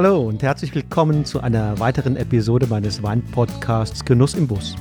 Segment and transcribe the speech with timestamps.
[0.00, 4.76] Hallo und herzlich willkommen zu einer weiteren Episode meines Weinpodcasts Genuss im Bus.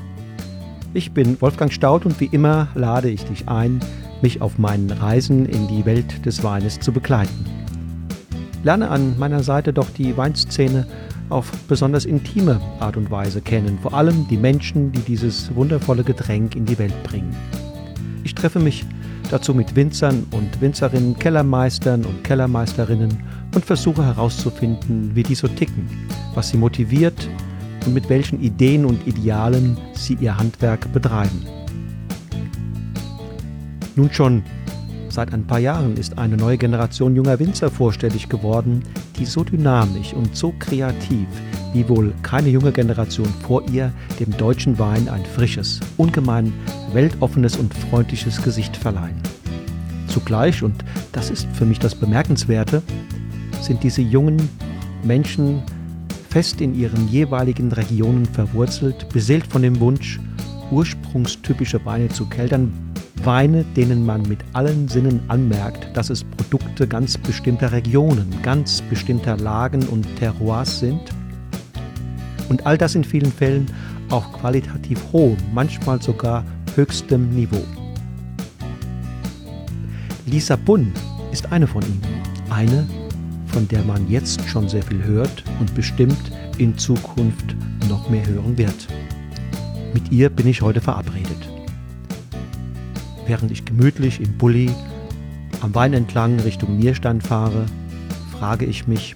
[0.93, 3.79] Ich bin Wolfgang Staud und wie immer lade ich dich ein,
[4.21, 7.45] mich auf meinen Reisen in die Welt des Weines zu begleiten.
[8.61, 10.85] Lerne an meiner Seite doch die Weinszene
[11.29, 16.55] auf besonders intime Art und Weise kennen, vor allem die Menschen, die dieses wundervolle Getränk
[16.55, 17.35] in die Welt bringen.
[18.23, 18.85] Ich treffe mich
[19.29, 23.17] dazu mit Winzern und Winzerinnen, Kellermeistern und Kellermeisterinnen
[23.53, 25.89] und versuche herauszufinden, wie die so ticken,
[26.35, 27.29] was sie motiviert
[27.85, 31.45] und mit welchen Ideen und Idealen sie ihr Handwerk betreiben.
[33.95, 34.43] Nun schon
[35.09, 38.83] seit ein paar Jahren ist eine neue Generation junger Winzer vorstellig geworden,
[39.17, 41.27] die so dynamisch und so kreativ
[41.77, 46.51] wie wohl keine junge Generation vor ihr dem deutschen Wein ein frisches, ungemein
[46.91, 49.21] weltoffenes und freundliches Gesicht verleihen.
[50.07, 52.81] Zugleich, und das ist für mich das Bemerkenswerte,
[53.61, 54.49] sind diese jungen
[55.03, 55.61] Menschen
[56.31, 60.19] fest in ihren jeweiligen Regionen verwurzelt, beseelt von dem Wunsch,
[60.71, 62.73] ursprungstypische Weine zu keltern,
[63.23, 69.37] Weine, denen man mit allen Sinnen anmerkt, dass es Produkte ganz bestimmter Regionen, ganz bestimmter
[69.37, 71.01] Lagen und Terroirs sind.
[72.49, 73.65] Und all das in vielen Fällen
[74.09, 76.45] auf qualitativ hohem, manchmal sogar
[76.75, 77.63] höchstem Niveau.
[80.25, 80.91] Lisa Bunn
[81.31, 82.01] ist eine von ihnen.
[82.49, 82.87] Eine,
[83.47, 87.55] von der man jetzt schon sehr viel hört und bestimmt in Zukunft
[87.89, 88.87] noch mehr hören wird.
[89.93, 91.49] Mit ihr bin ich heute verabredet.
[93.25, 94.69] Während ich gemütlich im Bulli
[95.61, 97.65] am Wein entlang Richtung Nierstein fahre,
[98.37, 99.15] frage ich mich,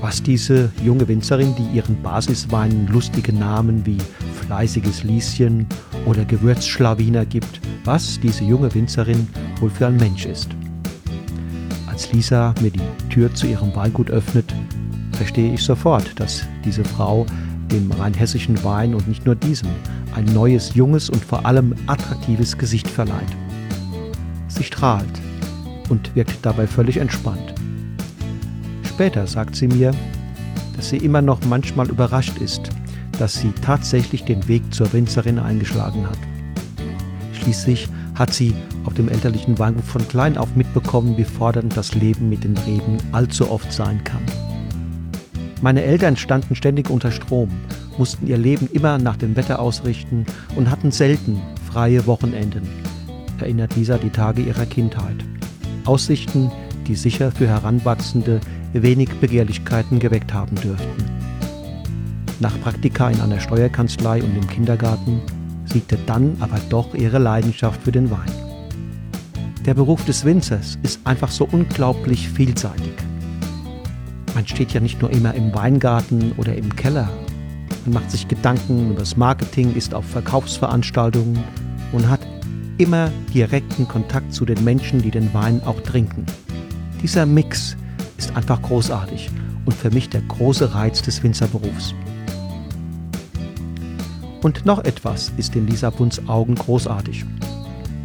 [0.00, 3.98] was diese junge Winzerin, die ihren Basisweinen lustige Namen wie
[4.46, 5.66] fleißiges Lieschen
[6.04, 9.26] oder Gewürzschlawiner gibt, was diese junge Winzerin
[9.60, 10.48] wohl für ein Mensch ist.
[11.86, 14.54] Als Lisa mir die Tür zu ihrem Weingut öffnet,
[15.12, 17.26] verstehe ich sofort, dass diese Frau
[17.72, 19.68] dem rheinhessischen Wein und nicht nur diesem
[20.14, 23.36] ein neues, junges und vor allem attraktives Gesicht verleiht.
[24.48, 25.20] Sie strahlt
[25.88, 27.54] und wirkt dabei völlig entspannt.
[28.96, 29.92] Später sagt sie mir,
[30.74, 32.70] dass sie immer noch manchmal überrascht ist,
[33.18, 36.16] dass sie tatsächlich den Weg zur Winzerin eingeschlagen hat.
[37.34, 38.54] Schließlich hat sie
[38.86, 42.96] auf dem elterlichen Weingut von klein auf mitbekommen, wie fordernd das Leben mit den Reben
[43.12, 44.22] allzu oft sein kann.
[45.60, 47.50] Meine Eltern standen ständig unter Strom,
[47.98, 50.24] mussten ihr Leben immer nach dem Wetter ausrichten
[50.56, 52.66] und hatten selten freie Wochenenden,
[53.40, 55.22] erinnert Lisa die Tage ihrer Kindheit.
[55.84, 56.50] Aussichten,
[56.86, 58.40] die sicher für Heranwachsende
[58.82, 61.04] wenig Begehrlichkeiten geweckt haben dürften.
[62.40, 65.20] Nach Praktika in einer Steuerkanzlei und im Kindergarten
[65.64, 68.32] siegte dann aber doch ihre Leidenschaft für den Wein.
[69.64, 72.92] Der Beruf des Winzers ist einfach so unglaublich vielseitig.
[74.34, 77.08] Man steht ja nicht nur immer im Weingarten oder im Keller.
[77.84, 81.42] Man macht sich Gedanken über das Marketing, ist auf Verkaufsveranstaltungen
[81.92, 82.20] und hat
[82.78, 86.26] immer direkten Kontakt zu den Menschen, die den Wein auch trinken.
[87.02, 87.76] Dieser Mix
[88.18, 89.30] ist einfach großartig
[89.64, 91.94] und für mich der große Reiz des Winzerberufs.
[94.42, 97.24] Und noch etwas ist in Lisa Bunds Augen großartig,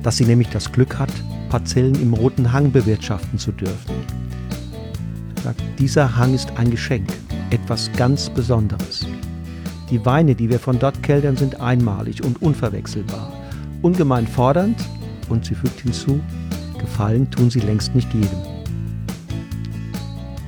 [0.04, 1.12] dass sie nämlich das Glück hat,
[1.50, 3.96] Parzellen im Roten Hang bewirtschaften zu dürfen.
[5.78, 7.12] Dieser Hang ist ein Geschenk,
[7.50, 9.06] etwas ganz Besonderes.
[9.90, 13.32] Die Weine, die wir von dort keltern, sind einmalig und unverwechselbar,
[13.82, 14.78] ungemein fordernd
[15.30, 16.22] und sie fügt hinzu,
[16.80, 18.61] gefallen tun sie längst nicht jedem.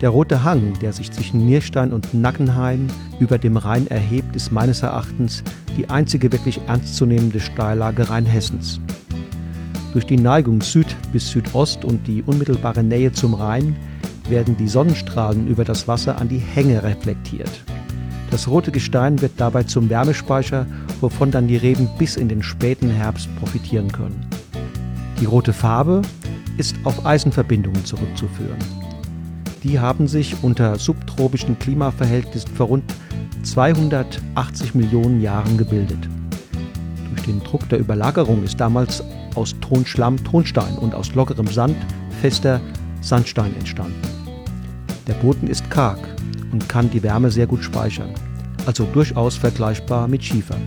[0.04, 2.88] Der rote Hang, der sich zwischen Nierstein und Nackenheim
[3.22, 5.46] über dem Rhein erhebt, ist meines Erachtens
[5.78, 8.82] die einzige wirklich ernstzunehmende Steillage Rheinhessens.
[9.94, 13.78] Durch die Neigung Süd bis Südost und die unmittelbare Nähe zum Rhein
[14.28, 17.64] werden die Sonnenstrahlen über das Wasser an die Hänge reflektiert.
[18.30, 20.68] Das rote Gestein wird dabei zum Wärmespeicher,
[21.00, 24.28] wovon dann die Reben bis in den späten Herbst profitieren können.
[25.22, 26.02] Die rote Farbe
[26.58, 28.83] ist auf Eisenverbindungen zurückzuführen.
[29.64, 32.84] Die haben sich unter subtropischen Klimaverhältnissen vor rund
[33.44, 36.10] 280 Millionen Jahren gebildet.
[37.10, 39.02] Durch den Druck der Überlagerung ist damals
[39.36, 41.78] aus Tonschlamm Tonstein und aus lockerem Sand
[42.22, 42.60] fester
[43.00, 44.02] Sandstein entstanden.
[45.08, 46.00] Der Boden ist karg
[46.52, 48.14] und kann die Wärme sehr gut speichern,
[48.66, 50.58] also durchaus vergleichbar mit Schiefer.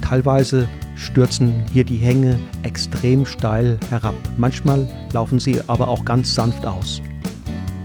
[0.00, 6.66] Teilweise stürzen hier die Hänge extrem steil herab, manchmal laufen sie aber auch ganz sanft
[6.66, 7.00] aus.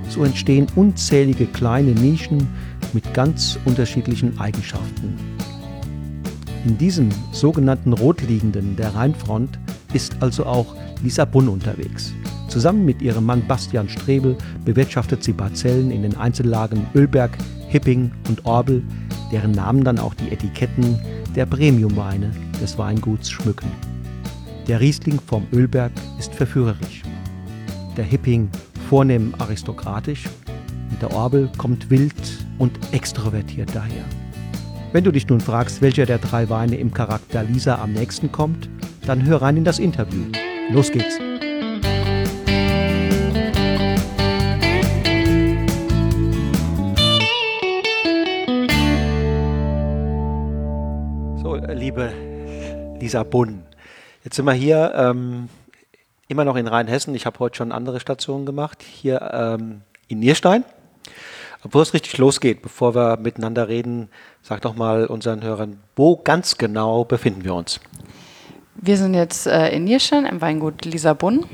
[0.10, 2.48] So entstehen unzählige kleine Nischen
[2.94, 5.18] mit ganz unterschiedlichen Eigenschaften.
[6.66, 9.60] In diesem sogenannten Rotliegenden der Rheinfront
[9.94, 12.14] ist also auch Lisa Bunn unterwegs.
[12.48, 17.38] Zusammen mit ihrem Mann Bastian Strebel bewirtschaftet sie Parzellen in den Einzellagen Ölberg,
[17.68, 18.82] Hipping und Orbel,
[19.32, 20.98] deren Namen dann auch die Etiketten
[21.36, 22.32] der Premiumweine
[22.62, 23.70] des Weinguts schmücken.
[24.68, 27.04] Der Riesling vom Ölberg ist verführerisch.
[27.98, 28.50] Der Hipping
[28.90, 30.26] vornehm aristokratisch
[30.92, 32.14] und der Orbel kommt wild
[32.60, 34.06] und extrovertiert daher.
[34.92, 38.70] Wenn du dich nun fragst, welcher der drei Weine im Charakter Lisa am nächsten kommt,
[39.06, 40.24] dann hör rein in das Interview.
[40.72, 41.18] Los geht's!
[51.42, 52.14] So, liebe
[53.00, 53.64] Lisa Bunn,
[54.24, 55.50] jetzt sind wir hier ähm,
[56.28, 57.16] immer noch in Rheinhessen.
[57.16, 58.84] Ich habe heute schon andere Stationen gemacht.
[58.84, 60.64] Hier ähm, in Nierstein.
[61.64, 64.10] Bevor es richtig losgeht, bevor wir miteinander reden,
[64.44, 67.80] sag doch mal unseren Hörern, wo ganz genau befinden wir uns?
[68.76, 71.46] Wir sind jetzt äh, in Nierstein im Weingut Lisabon,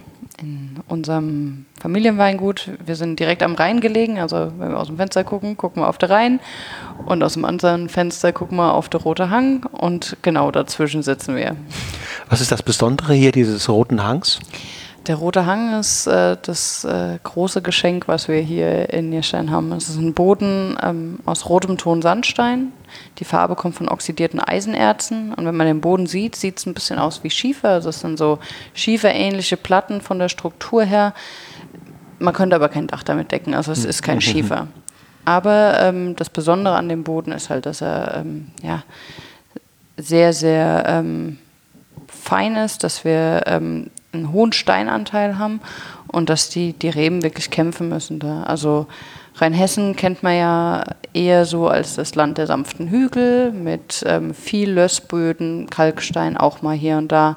[0.41, 2.69] in unserem Familienweingut.
[2.85, 5.87] Wir sind direkt am Rhein gelegen, also wenn wir aus dem Fenster gucken, gucken wir
[5.87, 6.39] auf den Rhein
[7.05, 11.35] und aus dem anderen Fenster gucken wir auf den Rote Hang und genau dazwischen sitzen
[11.35, 11.55] wir.
[12.29, 14.39] Was ist das Besondere hier dieses Roten Hangs?
[15.07, 19.71] Der rote Hang ist äh, das äh, große Geschenk, was wir hier in Nierstein haben.
[19.71, 22.71] Es ist ein Boden ähm, aus rotem Ton Sandstein.
[23.17, 25.33] Die Farbe kommt von oxidierten Eisenerzen.
[25.33, 27.69] Und wenn man den Boden sieht, sieht es ein bisschen aus wie Schiefer.
[27.69, 28.37] Also es sind so
[28.75, 31.15] schieferähnliche Platten von der Struktur her.
[32.19, 33.55] Man könnte aber kein Dach damit decken.
[33.55, 34.21] Also es ist kein.
[34.21, 34.67] Schiefer.
[35.25, 38.83] Aber ähm, das Besondere an dem Boden ist halt, dass er ähm, ja,
[39.97, 41.39] sehr, sehr ähm,
[42.07, 45.61] fein ist, dass wir ähm, einen hohen Steinanteil haben
[46.07, 48.43] und dass die, die Reben wirklich kämpfen müssen da.
[48.43, 48.87] Also
[49.35, 54.71] Rheinhessen kennt man ja eher so als das Land der sanften Hügel mit ähm, viel
[54.71, 57.35] Lössböden, Kalkstein auch mal hier und da.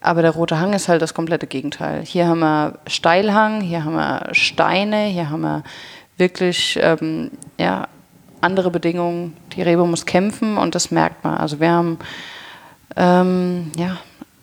[0.00, 2.04] Aber der Rote Hang ist halt das komplette Gegenteil.
[2.04, 5.64] Hier haben wir Steilhang, hier haben wir Steine, hier haben wir
[6.16, 7.88] wirklich ähm, ja,
[8.40, 9.36] andere Bedingungen.
[9.54, 11.36] Die Rebe muss kämpfen und das merkt man.
[11.36, 11.98] Also wir haben
[12.96, 13.98] ähm, ja,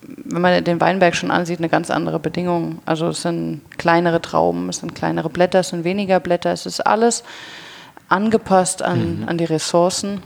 [0.08, 2.80] wenn man den Weinberg schon ansieht, eine ganz andere Bedingung.
[2.86, 6.86] Also es sind kleinere Trauben, es sind kleinere Blätter, es sind weniger Blätter, es ist
[6.86, 7.24] alles
[8.08, 9.30] angepasst an, mhm.
[9.30, 10.22] an die Ressourcen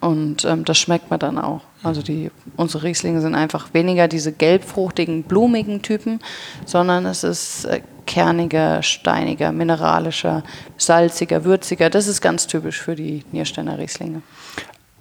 [0.00, 1.62] und ähm, das schmeckt man dann auch.
[1.82, 6.20] Also die, unsere Rieslinge sind einfach weniger diese gelbfruchtigen, blumigen Typen,
[6.66, 10.42] sondern es ist äh, kerniger, steiniger, mineralischer,
[10.76, 11.88] salziger, würziger.
[11.88, 14.20] Das ist ganz typisch für die Niersteiner Rieslinge.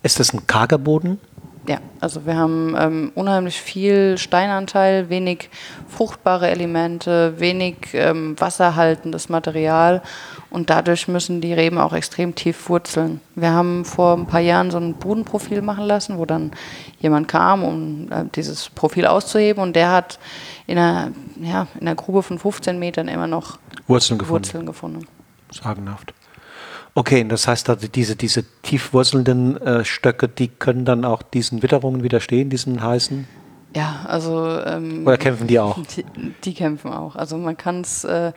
[0.04, 1.20] Ist das ein karger Boden?
[1.66, 5.50] Ja, also wir haben ähm, unheimlich viel Steinanteil, wenig
[5.88, 10.02] fruchtbare Elemente, wenig ähm, wasserhaltendes Material
[10.50, 13.22] und dadurch müssen die Reben auch extrem tief wurzeln.
[13.36, 16.52] Wir haben vor ein paar Jahren so ein Bodenprofil machen lassen, wo dann
[17.00, 20.20] jemand kam, um äh, dieses Profil auszuheben und der hat
[20.68, 21.12] in einer,
[21.42, 23.58] ja, in einer Grube von 15 Metern immer noch
[23.88, 24.46] Wurzeln gefunden.
[24.46, 25.08] Wurzeln gefunden.
[25.50, 26.14] Sagenhaft.
[26.96, 32.04] Okay, das heißt, also diese, diese tiefwurzelnden äh, Stöcke, die können dann auch diesen Witterungen
[32.04, 33.28] widerstehen, diesen heißen?
[33.76, 34.60] Ja, also.
[34.64, 35.80] Ähm, Oder kämpfen die auch?
[35.96, 36.06] Die,
[36.44, 37.16] die kämpfen auch.
[37.16, 38.04] Also man kann es.
[38.04, 38.34] Äh,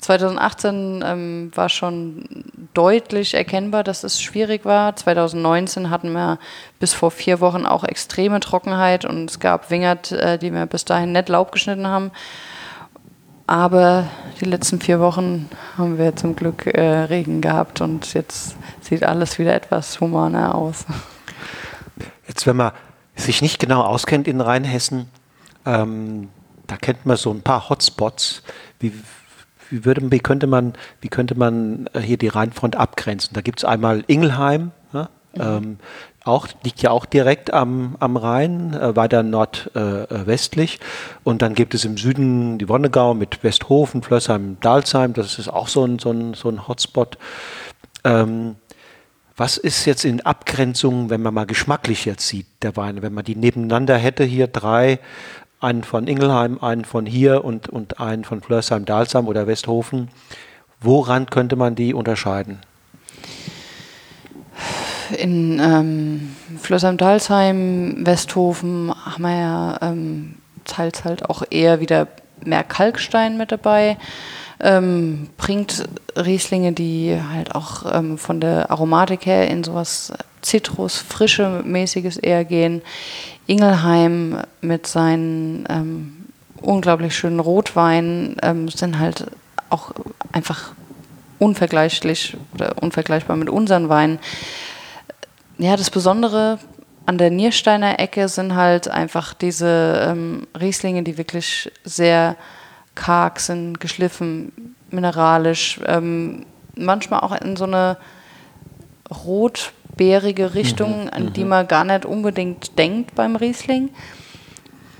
[0.00, 2.24] 2018 ähm, war schon
[2.72, 4.96] deutlich erkennbar, dass es schwierig war.
[4.96, 6.38] 2019 hatten wir
[6.78, 10.86] bis vor vier Wochen auch extreme Trockenheit und es gab Wingert, äh, die wir bis
[10.86, 12.12] dahin nicht Laub geschnitten haben.
[13.50, 14.06] Aber
[14.40, 19.40] die letzten vier Wochen haben wir zum Glück äh, Regen gehabt und jetzt sieht alles
[19.40, 20.86] wieder etwas humaner aus.
[22.28, 22.70] Jetzt, wenn man
[23.16, 25.08] sich nicht genau auskennt in Rheinhessen,
[25.66, 26.28] ähm,
[26.68, 28.44] da kennt man so ein paar Hotspots.
[28.78, 28.92] Wie,
[29.68, 33.34] wie, würde, wie, könnte man, wie könnte man äh, hier die Rheinfront abgrenzen?
[33.34, 35.40] Da gibt es einmal Ingelheim, ja, mhm.
[35.40, 35.78] ähm,
[36.24, 40.76] auch, liegt ja auch direkt am, am Rhein, äh, weiter nordwestlich.
[40.76, 40.84] Äh,
[41.24, 45.14] und dann gibt es im Süden die Wonnegau mit Westhofen, Flössheim, Dalsheim.
[45.14, 47.18] Das ist auch so ein, so ein, so ein Hotspot.
[48.04, 48.56] Ähm,
[49.36, 53.24] was ist jetzt in Abgrenzung, wenn man mal geschmacklich jetzt sieht, der Wein, wenn man
[53.24, 54.98] die nebeneinander hätte, hier drei,
[55.60, 60.08] einen von Ingelheim, einen von hier und, und einen von Flörsheim, Dalsheim oder Westhofen,
[60.80, 62.58] woran könnte man die unterscheiden?
[65.12, 72.08] In ähm, Flößheim-Dalsheim, Westhofen haben wir ja ähm, teils halt auch eher wieder
[72.44, 73.96] mehr Kalkstein mit dabei.
[74.62, 80.12] Ähm, bringt Rieslinge, die halt auch ähm, von der Aromatik her in sowas
[80.42, 82.82] Zitrus, frische mäßiges eher gehen.
[83.46, 86.26] Ingelheim mit seinen ähm,
[86.60, 89.26] unglaublich schönen Rotweinen ähm, sind halt
[89.70, 89.92] auch
[90.32, 90.72] einfach
[91.38, 94.18] unvergleichlich oder unvergleichbar mit unseren Weinen
[95.60, 96.58] ja, das Besondere
[97.06, 102.36] an der Niersteiner Ecke sind halt einfach diese ähm, Rieslinge, die wirklich sehr
[102.94, 107.96] karg sind, geschliffen, mineralisch, ähm, manchmal auch in so eine
[109.24, 113.90] rotbeerige Richtung, Mhm, an die man gar nicht unbedingt denkt beim Riesling.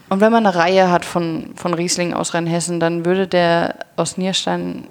[0.09, 4.17] Und wenn man eine Reihe hat von, von Riesling aus Rheinhessen, dann würde der aus
[4.17, 4.89] Nierstein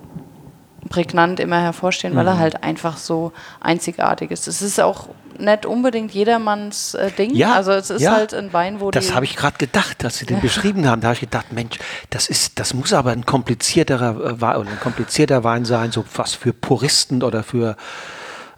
[0.90, 2.40] prägnant immer hervorstehen, weil er Mhm.
[2.40, 4.48] halt einfach so einzigartig ist.
[4.48, 5.10] Es ist auch
[5.40, 7.34] nicht unbedingt jedermanns äh, Ding.
[7.34, 8.14] Ja, also es ist ja.
[8.14, 11.02] halt ein Wein, wo Das habe ich gerade gedacht, dass Sie den beschrieben haben.
[11.02, 11.78] Da habe ich gedacht, Mensch,
[12.10, 16.34] das ist, das muss aber ein komplizierterer äh, Wein ein komplizierter Wein sein, so was
[16.34, 17.76] für Puristen oder für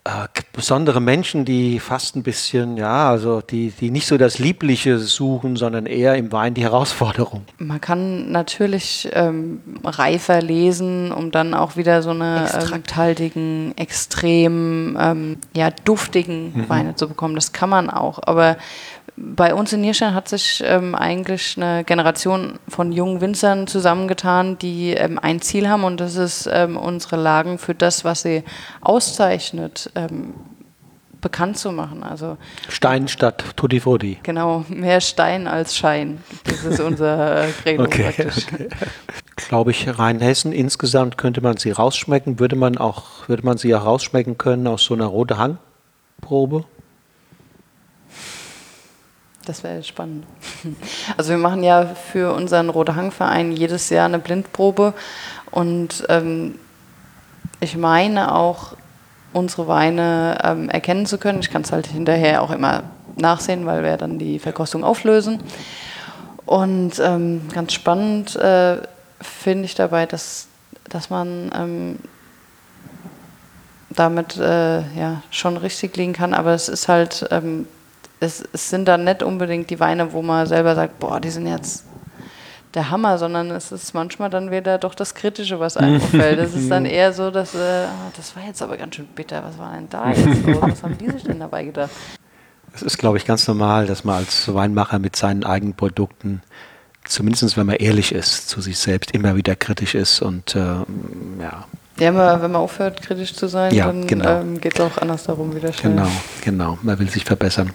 [0.03, 4.98] äh, besondere Menschen, die fast ein bisschen, ja, also die, die nicht so das Liebliche
[4.98, 7.46] suchen, sondern eher im Wein die Herausforderung.
[7.60, 14.98] Man kann natürlich ähm, reifer lesen, um dann auch wieder so eine ähm, extrakthaltigen, extrem
[15.00, 17.36] ähm, ja, duftigen Weine zu bekommen.
[17.36, 18.20] Das kann man auch.
[18.24, 18.58] Aber
[19.17, 24.91] bei uns in Nierstein hat sich ähm, eigentlich eine Generation von jungen Winzern zusammengetan, die
[24.93, 28.43] ähm, ein Ziel haben und das ist ähm, unsere Lagen für das, was sie
[28.81, 30.34] auszeichnet, ähm,
[31.20, 32.03] bekannt zu machen.
[32.03, 34.17] Also Stein statt Tutti Frutti.
[34.24, 36.24] genau, mehr Stein als Schein.
[36.46, 38.48] Das ist unser äh, Credo Okay, praktisch.
[38.51, 38.70] okay.
[39.36, 42.39] Glaube ich, Rheinhessen insgesamt könnte man sie rausschmecken.
[42.39, 46.65] Würde man auch, würde man sie auch rausschmecken können aus so einer rote Hangprobe?
[49.45, 50.25] Das wäre spannend.
[51.17, 54.93] Also wir machen ja für unseren Rote Hang-Verein jedes Jahr eine Blindprobe
[55.50, 56.60] und ähm,
[57.60, 58.75] ich meine auch,
[59.33, 61.39] unsere Weine ähm, erkennen zu können.
[61.39, 62.83] Ich kann es halt hinterher auch immer
[63.15, 65.41] nachsehen, weil wir dann die Verkostung auflösen.
[66.45, 68.77] Und ähm, ganz spannend äh,
[69.21, 70.48] finde ich dabei, dass,
[70.89, 72.00] dass man ähm,
[73.89, 77.67] damit äh, ja, schon richtig liegen kann, aber es ist halt, ähm,
[78.21, 81.47] es, es sind dann nicht unbedingt die Weine, wo man selber sagt, boah, die sind
[81.47, 81.85] jetzt
[82.75, 86.39] der Hammer, sondern es ist manchmal dann wieder doch das Kritische, was einem auffällt.
[86.39, 89.43] Es ist dann eher so, dass, äh, ah, das war jetzt aber ganz schön bitter,
[89.43, 90.61] was war denn da jetzt los?
[90.61, 91.89] Was haben die sich denn dabei gedacht?
[92.73, 96.41] Es ist, glaube ich, ganz normal, dass man als Weinmacher mit seinen eigenen Produkten,
[97.03, 101.65] zumindest wenn man ehrlich ist, zu sich selbst immer wieder kritisch ist und ähm, ja,
[102.01, 104.39] Ja, aber wenn man aufhört, kritisch zu sein, Ja, dann genau.
[104.41, 105.93] ähm, geht es auch anders darum wieder schnell.
[105.93, 106.08] genau,
[106.43, 107.74] genau, man will sich verbessern.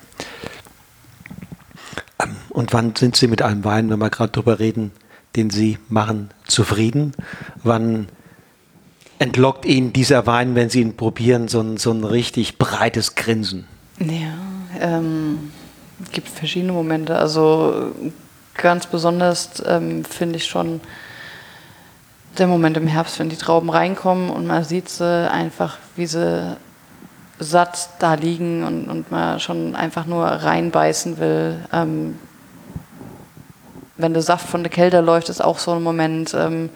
[2.21, 4.91] Ähm, Und wann sind Sie mit einem Wein, wenn wir gerade drüber reden,
[5.37, 7.13] den Sie machen, zufrieden?
[7.63, 8.09] Wann
[9.21, 13.67] entlockt Ihnen dieser Wein, wenn Sie ihn probieren, so ein, so ein richtig breites Grinsen?
[14.01, 14.35] Ja,
[14.81, 15.53] ähm,
[16.13, 17.17] gibt verschiedene Momente.
[17.17, 17.93] Also
[18.55, 20.81] ganz besonders ähm, finde ich schon
[22.39, 26.57] der Moment im Herbst, wenn die Trauben reinkommen und man sieht sie einfach, wie sie
[27.39, 31.59] satt da liegen und, und man schon einfach nur reinbeißen will.
[31.73, 32.19] Ähm,
[33.97, 36.71] wenn der Saft von der Kälte läuft, ist auch so ein Moment ähm,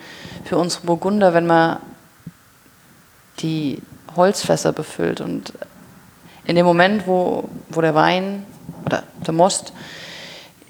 [0.45, 1.79] für unsere Burgunder, wenn man
[3.41, 3.81] die
[4.17, 5.53] Holzfässer befüllt und
[6.45, 8.45] in dem Moment, wo, wo der Wein
[8.85, 9.73] oder der Most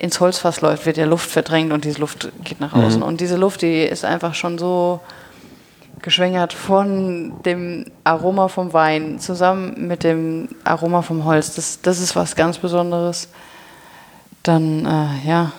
[0.00, 3.02] ins Holzfass läuft, wird ja Luft verdrängt und diese Luft geht nach außen.
[3.02, 5.00] Und diese Luft, die ist einfach schon so
[6.00, 11.54] geschwängert von dem Aroma vom Wein zusammen mit dem Aroma vom Holz.
[11.54, 13.28] Das, das ist was ganz Besonderes.
[14.42, 15.52] Dann, äh, ja,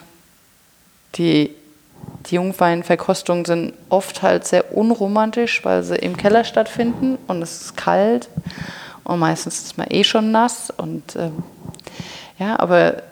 [1.15, 1.51] die,
[2.25, 7.77] die Jungweinverkostungen sind oft halt sehr unromantisch, weil sie im Keller stattfinden und es ist
[7.77, 8.27] kalt
[9.03, 11.43] und meistens ist man eh schon nass und ähm,
[12.39, 13.03] ja, aber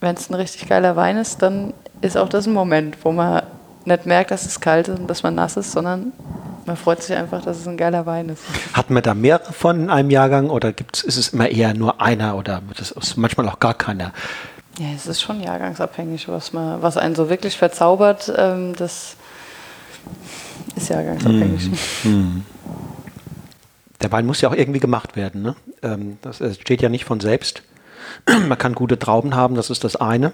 [0.00, 3.42] wenn es ein richtig geiler Wein ist, dann ist auch das ein Moment, wo man
[3.84, 6.12] nicht merkt, dass es kalt ist und dass man nass ist, sondern
[6.66, 8.42] man freut sich einfach, dass es ein geiler Wein ist.
[8.74, 12.00] Hatten wir da mehrere von in einem Jahrgang oder gibt's, ist es immer eher nur
[12.00, 14.12] einer oder das manchmal auch gar keiner?
[14.78, 19.16] Ja, es ist schon jahrgangsabhängig, was, man, was einen so wirklich verzaubert, ähm, das
[20.76, 21.70] ist jahrgangsabhängig.
[24.00, 25.42] Der Wein muss ja auch irgendwie gemacht werden.
[25.42, 25.56] Ne?
[25.82, 27.62] Ähm, das äh, steht ja nicht von selbst.
[28.48, 30.32] Man kann gute Trauben haben, das ist das eine.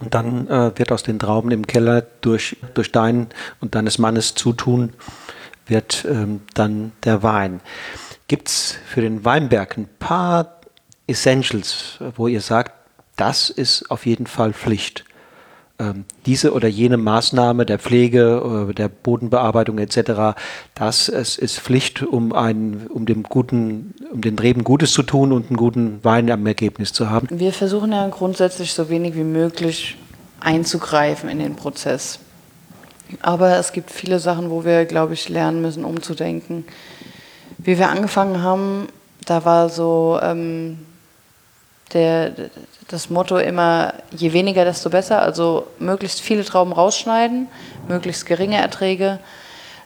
[0.00, 3.28] Und dann äh, wird aus den Trauben im Keller durch, durch dein
[3.60, 4.92] und deines Mannes Zutun
[5.66, 7.60] wird ähm, dann der Wein.
[8.28, 10.60] Gibt es für den Weinberg ein paar
[11.06, 12.72] Essentials, wo ihr sagt,
[13.16, 15.04] das ist auf jeden Fall Pflicht?
[15.90, 20.36] Ähm, diese oder jene Maßnahme der Pflege, äh, der Bodenbearbeitung etc.,
[20.74, 25.32] das es ist Pflicht, um, einen, um, dem guten, um den Reben Gutes zu tun
[25.32, 27.28] und einen guten Wein am Ergebnis zu haben.
[27.30, 29.96] Wir versuchen ja grundsätzlich so wenig wie möglich
[30.40, 32.18] einzugreifen in den Prozess.
[33.20, 36.64] Aber es gibt viele Sachen, wo wir, glaube ich, lernen müssen, umzudenken.
[37.58, 38.88] Wie wir angefangen haben,
[39.24, 40.78] da war so ähm,
[41.94, 42.32] der,
[42.88, 45.22] das Motto immer, je weniger, desto besser.
[45.22, 47.48] Also möglichst viele Trauben rausschneiden,
[47.88, 49.18] möglichst geringe Erträge,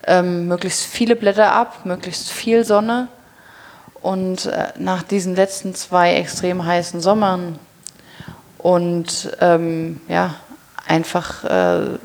[0.06, 3.08] ähm, möglichst viele Blätter ab, möglichst viel Sonne.
[4.00, 7.58] Und äh, nach diesen letzten zwei extrem heißen Sommern
[8.58, 10.34] und ähm, ja,
[10.86, 11.98] einfach, äh,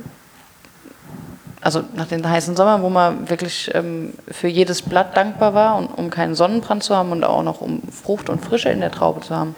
[1.64, 5.88] also nach den heißen Sommern, wo man wirklich ähm, für jedes Blatt dankbar war, und,
[5.88, 9.22] um keinen Sonnenbrand zu haben und auch noch um Frucht und Frische in der Traube
[9.22, 9.56] zu haben.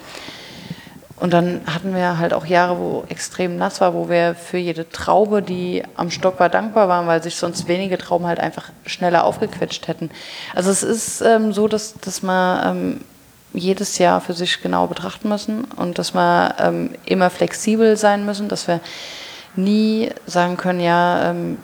[1.17, 4.89] Und dann hatten wir halt auch Jahre, wo extrem nass war, wo wir für jede
[4.89, 9.23] Traube, die am Stock war, dankbar waren, weil sich sonst wenige Trauben halt einfach schneller
[9.23, 10.11] aufgequetscht hätten.
[10.53, 13.01] Also es ist ähm, so, dass, dass man ähm,
[13.53, 18.49] jedes Jahr für sich genau betrachten müssen und dass wir ähm, immer flexibel sein müssen,
[18.49, 18.81] dass wir
[19.55, 21.57] nie sagen können, ja, ähm,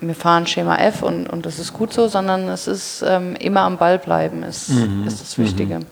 [0.00, 3.60] wir fahren Schema F und, und das ist gut so, sondern es ist ähm, immer
[3.62, 5.06] am Ball bleiben, ist, mhm.
[5.06, 5.80] ist das Wichtige.
[5.80, 5.86] Mhm.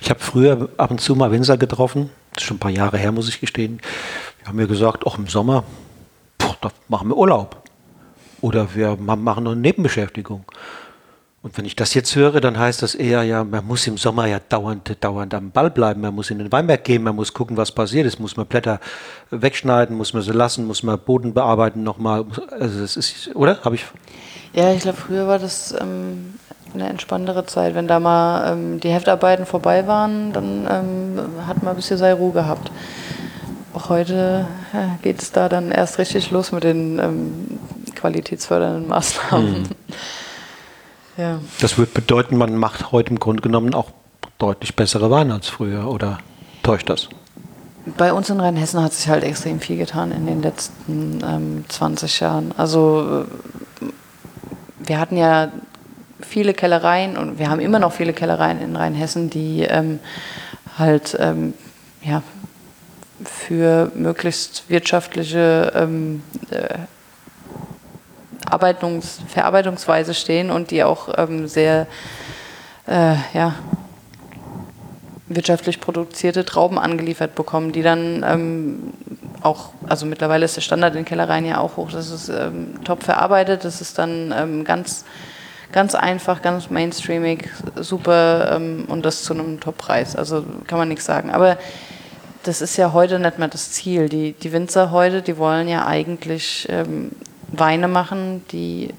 [0.00, 2.98] Ich habe früher ab und zu mal Winzer getroffen, das ist schon ein paar Jahre
[2.98, 3.80] her, muss ich gestehen.
[4.40, 5.64] Die haben mir gesagt, auch im Sommer,
[6.36, 7.62] boah, da machen wir Urlaub.
[8.40, 10.44] Oder wir machen noch eine Nebenbeschäftigung.
[11.48, 14.26] Und wenn ich das jetzt höre, dann heißt das eher, ja, man muss im Sommer
[14.26, 17.56] ja dauernd, dauernd am Ball bleiben, man muss in den Weinberg gehen, man muss gucken,
[17.56, 18.80] was passiert ist, muss man Blätter
[19.30, 22.26] wegschneiden, muss man sie lassen, muss man Boden bearbeiten nochmal.
[22.50, 23.60] Also das ist, oder?
[23.64, 23.86] Habe ich.
[24.52, 26.34] Ja, ich glaube, früher war das ähm,
[26.74, 27.74] eine entspanntere Zeit.
[27.74, 32.16] Wenn da mal ähm, die Heftarbeiten vorbei waren, dann ähm, hat man ein bisschen seine
[32.16, 32.70] Ruhe gehabt.
[33.72, 37.58] Auch heute ja, geht es da dann erst richtig los mit den ähm,
[37.94, 39.54] qualitätsfördernden Maßnahmen.
[39.54, 39.64] Hm.
[41.18, 41.40] Ja.
[41.60, 43.90] Das würde bedeuten, man macht heute im Grunde genommen auch
[44.38, 46.18] deutlich bessere Weine als früher, oder
[46.62, 47.08] täuscht das?
[47.96, 52.20] Bei uns in Rheinhessen hat sich halt extrem viel getan in den letzten ähm, 20
[52.20, 52.54] Jahren.
[52.56, 53.24] Also
[54.78, 55.50] wir hatten ja
[56.20, 59.98] viele Kellereien und wir haben immer noch viele Kellereien in Rheinhessen, die ähm,
[60.78, 61.54] halt ähm,
[62.02, 62.22] ja,
[63.24, 66.78] für möglichst wirtschaftliche ähm, äh,
[68.52, 71.86] Arbeitungs Verarbeitungsweise stehen und die auch ähm, sehr
[72.86, 73.54] äh, ja,
[75.28, 78.92] wirtschaftlich produzierte Trauben angeliefert bekommen, die dann ähm,
[79.42, 83.02] auch, also mittlerweile ist der Standard in Kellereien ja auch hoch, das ist ähm, top
[83.02, 85.04] verarbeitet, das ist dann ähm, ganz,
[85.70, 91.04] ganz einfach, ganz mainstreamig, super ähm, und das zu einem Top-Preis, also kann man nichts
[91.04, 91.30] sagen.
[91.30, 91.58] Aber
[92.44, 94.08] das ist ja heute nicht mehr das Ziel.
[94.08, 97.10] Die, die Winzer heute, die wollen ja eigentlich ähm,
[97.48, 98.94] Weine machen, die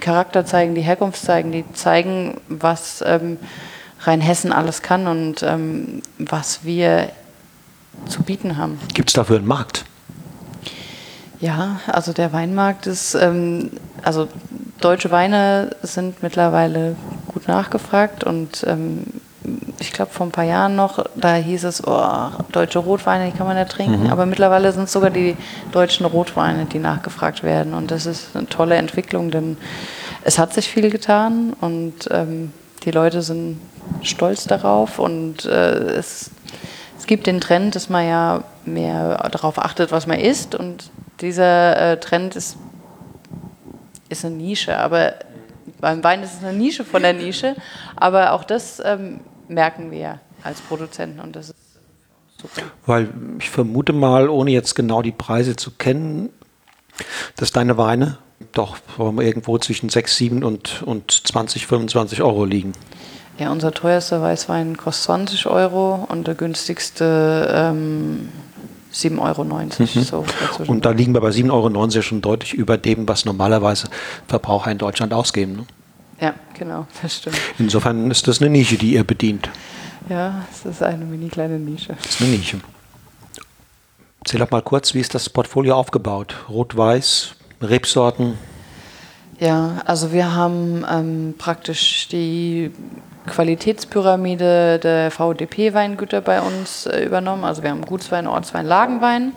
[0.00, 3.38] Charakter zeigen, die Herkunft zeigen, die zeigen, was ähm,
[4.00, 7.10] Rheinhessen alles kann und ähm, was wir
[8.06, 8.78] zu bieten haben.
[8.94, 9.84] Gibt es dafür einen Markt?
[11.40, 13.70] Ja, also der Weinmarkt ist, ähm,
[14.02, 14.28] also
[14.80, 16.96] deutsche Weine sind mittlerweile
[17.28, 19.04] gut nachgefragt und ähm,
[19.80, 23.46] ich glaube, vor ein paar Jahren noch, da hieß es, oh, deutsche Rotweine, die kann
[23.46, 24.04] man nicht trinken.
[24.04, 24.10] Mhm.
[24.10, 25.36] Aber mittlerweile sind es sogar die
[25.72, 27.72] deutschen Rotweine, die nachgefragt werden.
[27.72, 29.56] Und das ist eine tolle Entwicklung, denn
[30.22, 32.52] es hat sich viel getan und ähm,
[32.84, 33.58] die Leute sind
[34.02, 34.98] stolz darauf.
[34.98, 36.30] Und äh, es,
[36.98, 40.54] es gibt den Trend, dass man ja mehr darauf achtet, was man isst.
[40.54, 40.90] Und
[41.22, 42.58] dieser äh, Trend ist,
[44.10, 44.76] ist eine Nische.
[44.76, 45.14] Aber
[45.80, 47.56] beim Wein ist es eine Nische von der Nische.
[47.96, 51.56] Aber auch das ähm, merken wir als Produzenten und das ist
[52.40, 52.62] super.
[52.86, 53.08] Weil
[53.38, 56.30] ich vermute mal, ohne jetzt genau die Preise zu kennen,
[57.36, 58.18] dass deine Weine
[58.52, 62.72] doch irgendwo zwischen 6, 7 und, und 20, 25 Euro liegen.
[63.38, 68.28] Ja, unser teuerster Weißwein kostet 20 Euro und der günstigste ähm,
[68.92, 69.44] 7,90 Euro.
[69.44, 69.86] Mhm.
[70.02, 70.24] So
[70.66, 73.88] und da liegen wir bei 7,90 Euro schon deutlich über dem, was normalerweise
[74.26, 75.52] Verbraucher in Deutschland ausgeben.
[75.52, 75.66] Ne?
[76.20, 77.36] Ja, genau, das stimmt.
[77.58, 79.48] Insofern ist das eine Nische, die ihr bedient.
[80.08, 81.94] Ja, es ist eine mini kleine Nische.
[82.02, 82.60] Das ist eine Nische.
[84.20, 86.34] Erzähl doch mal kurz, wie ist das Portfolio aufgebaut?
[86.48, 88.38] Rot-Weiß, Rebsorten?
[89.38, 92.70] Ja, also wir haben ähm, praktisch die
[93.26, 97.44] Qualitätspyramide der VDP-Weingüter bei uns äh, übernommen.
[97.44, 99.32] Also wir haben Gutswein, Ortswein, Lagenwein.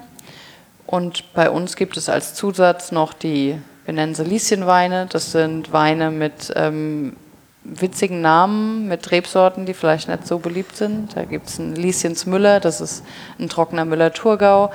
[0.86, 5.08] Und bei uns gibt es als Zusatz noch die wir nennen sie Lieschenweine.
[5.10, 7.16] Das sind Weine mit ähm,
[7.64, 11.16] witzigen Namen, mit Rebsorten, die vielleicht nicht so beliebt sind.
[11.16, 13.04] Da gibt es einen Lieschens Müller, das ist
[13.40, 14.72] ein trockener Müller-Thurgau,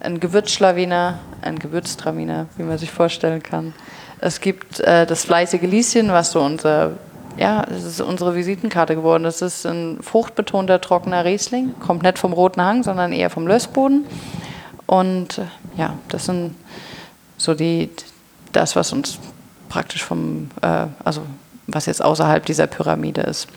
[0.00, 3.74] ein Gewürzschlawiner, ein Gewürztraminer, wie man sich vorstellen kann.
[4.20, 6.92] Es gibt äh, das fleißige Lieschen, was so unser
[7.36, 9.22] ja, es ist unsere Visitenkarte geworden.
[9.22, 11.74] Das ist ein fruchtbetonter, trockener Riesling.
[11.80, 14.04] Kommt nicht vom Roten Hang, sondern eher vom Lössboden.
[14.86, 15.40] Und
[15.76, 16.54] ja, das sind
[17.38, 17.88] so die,
[18.52, 19.18] das, was uns
[19.68, 21.22] praktisch vom, äh, also
[21.66, 23.48] was jetzt außerhalb dieser Pyramide ist.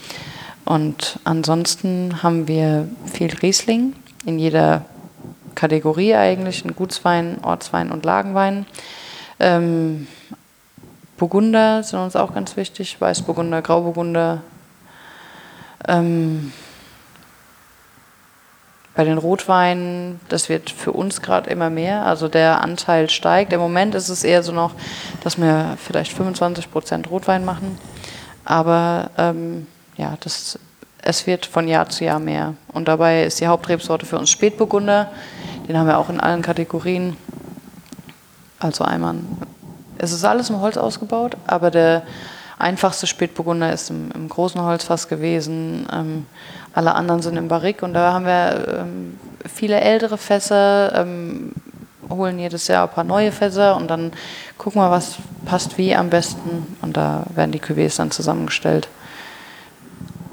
[0.64, 3.94] Und ansonsten haben wir viel Riesling
[4.26, 4.86] in jeder
[5.54, 8.66] Kategorie eigentlich, ein Gutswein, Ortswein und Lagenwein.
[9.40, 10.08] Ähm,
[11.18, 14.42] Burgunder sind uns auch ganz wichtig, Weißburgunder, Grauburgunder.
[15.88, 16.52] Ähm,
[18.96, 23.52] bei den Rotweinen, das wird für uns gerade immer mehr, also der Anteil steigt.
[23.52, 24.72] Im Moment ist es eher so noch,
[25.22, 27.78] dass wir vielleicht 25 Prozent Rotwein machen,
[28.46, 30.58] aber ähm, ja, das,
[31.02, 32.56] es wird von Jahr zu Jahr mehr.
[32.72, 35.12] Und dabei ist die Hauptrebsorte für uns Spätburgunder,
[35.68, 37.18] den haben wir auch in allen Kategorien.
[38.60, 39.16] Also einmal,
[39.98, 42.04] es ist alles im Holz ausgebaut, aber der
[42.58, 45.88] einfachste Spätburgunder ist im, im großen Holzfass gewesen.
[45.92, 46.26] Ähm,
[46.76, 51.54] alle anderen sind im Barrik und da haben wir ähm, viele ältere Fässer, ähm,
[52.10, 54.12] holen jedes Jahr ein paar neue Fässer und dann
[54.58, 58.90] gucken wir, was passt wie am besten und da werden die Cuvées dann zusammengestellt.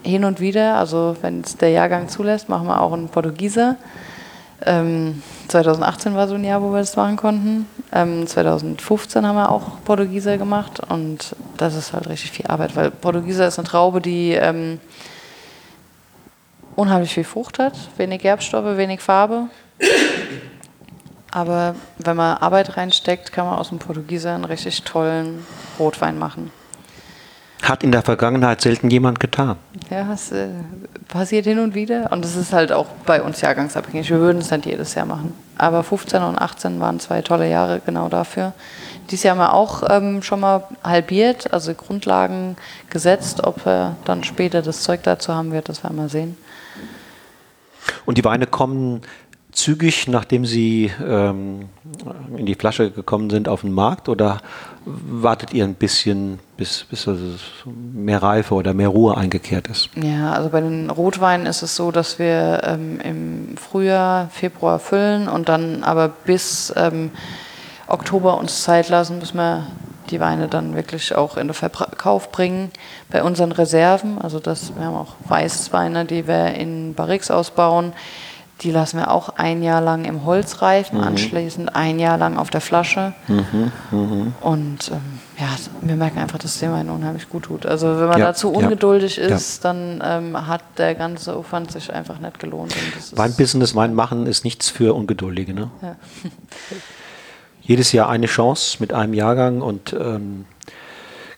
[0.03, 3.77] Hin und wieder, also wenn es der Jahrgang zulässt, machen wir auch einen Portugieser.
[4.67, 7.67] Ähm, 2018 war so ein Jahr, wo wir das machen konnten.
[7.93, 12.91] Ähm, 2015 haben wir auch Portugieser gemacht und das ist halt richtig viel Arbeit, weil
[12.91, 14.81] Portugieser ist eine Traube, die ähm,
[16.77, 19.49] unheimlich viel Frucht hat, wenig Gerbstoffe, wenig Farbe.
[21.31, 25.47] Aber wenn man Arbeit reinsteckt, kann man aus dem Portugieser einen richtig tollen
[25.79, 26.51] Rotwein machen.
[27.63, 29.57] Hat in der Vergangenheit selten jemand getan.
[29.89, 30.49] Ja, es äh,
[31.09, 32.11] passiert hin und wieder.
[32.11, 34.11] Und es ist halt auch bei uns jahrgangsabhängig.
[34.11, 35.33] Wir würden es nicht jedes Jahr machen.
[35.57, 38.53] Aber 15 und 18 waren zwei tolle Jahre genau dafür.
[39.11, 42.57] Dieses Jahr haben wir auch ähm, schon mal halbiert, also Grundlagen
[42.91, 43.45] gesetzt.
[43.45, 46.37] Ob er dann später das Zeug dazu haben wird, das werden wir mal sehen.
[48.05, 49.03] Und die Weine kommen
[49.53, 51.69] zügig, nachdem sie ähm,
[52.37, 54.39] in die Flasche gekommen sind, auf den Markt oder
[54.85, 57.09] wartet ihr ein bisschen, bis, bis
[57.65, 59.91] mehr Reife oder mehr Ruhe eingekehrt ist?
[59.95, 65.29] Ja, also bei den Rotweinen ist es so, dass wir ähm, im Frühjahr, Februar füllen
[65.29, 67.11] und dann aber bis ähm,
[67.87, 69.67] Oktober uns Zeit lassen, bis wir
[70.13, 72.71] die Weine dann wirklich auch in den Verkauf bringen.
[73.11, 77.93] Bei unseren Reserven, also das, wir haben auch Weißweine, die wir in Barriques ausbauen,
[78.61, 81.05] die lassen wir auch ein Jahr lang im Holz reifen, mhm.
[81.05, 83.13] anschließend ein Jahr lang auf der Flasche.
[83.27, 83.73] Mhm.
[83.91, 84.35] Mhm.
[84.41, 85.49] Und ähm, ja,
[85.81, 87.67] wir merken einfach, dass es dem einen unheimlich gut tut.
[87.67, 89.73] Also wenn man ja, dazu ungeduldig ja, ist, ja.
[89.73, 92.75] dann ähm, hat der ganze Aufwand sich einfach nicht gelohnt.
[93.17, 95.55] Weinbusiness, Wein machen ist nichts für Ungeduldige.
[95.55, 95.71] Ne?
[97.63, 100.47] Jedes Jahr eine Chance mit einem Jahrgang und ähm,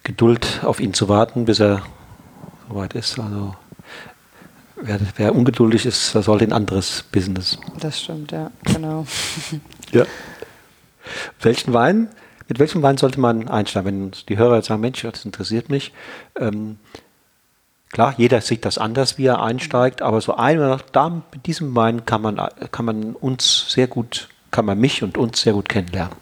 [0.03, 1.83] Geduld auf ihn zu warten, bis er
[2.69, 3.19] soweit ist.
[3.19, 3.55] Also
[4.77, 7.59] wer, wer ungeduldig ist, sollte ein anderes Business.
[7.79, 9.07] Das stimmt, ja, genau.
[9.93, 10.05] ja.
[11.41, 12.09] Welchen Wein,
[12.49, 13.87] mit welchem Wein sollte man einsteigen?
[13.87, 15.93] Wenn die Hörer sagen, Mensch, das interessiert mich.
[16.39, 16.79] Ähm,
[17.93, 22.07] klar, jeder sieht das anders, wie er einsteigt, aber so einmal da mit diesem Wein
[22.07, 22.37] kann man,
[22.71, 26.15] kann man uns sehr gut, kann man mich und uns sehr gut kennenlernen.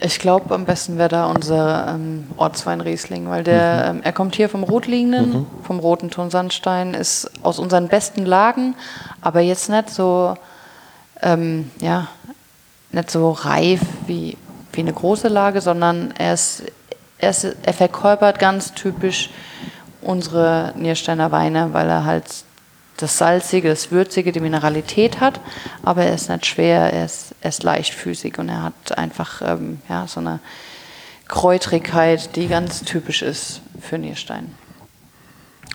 [0.00, 3.98] Ich glaube, am besten wäre da unser ähm, Ortswein Riesling, weil der, mhm.
[3.98, 5.46] ähm, er kommt hier vom Rotliegenden, mhm.
[5.64, 8.74] vom roten Tonsandstein, ist aus unseren besten Lagen,
[9.20, 10.34] aber jetzt nicht so,
[11.20, 12.08] ähm, ja,
[12.90, 14.38] nicht so reif wie,
[14.72, 16.62] wie eine große Lage, sondern er, ist,
[17.18, 19.28] er, ist, er verkörpert ganz typisch
[20.00, 22.24] unsere Niersteiner Weine, weil er halt
[22.98, 25.40] das Salzige, das Würzige, die Mineralität hat,
[25.82, 29.80] aber er ist nicht schwer, er ist, er ist leichtfüßig und er hat einfach ähm,
[29.88, 30.40] ja, so eine
[31.28, 34.54] Kräutrigkeit, die ganz typisch ist für Nierstein.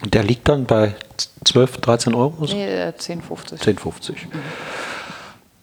[0.02, 0.96] Und der liegt dann bei
[1.46, 2.46] 12, 13 Euro?
[2.46, 3.54] Nee, 10,50.
[3.54, 4.12] Äh, 10,50.
[4.12, 4.18] Mhm.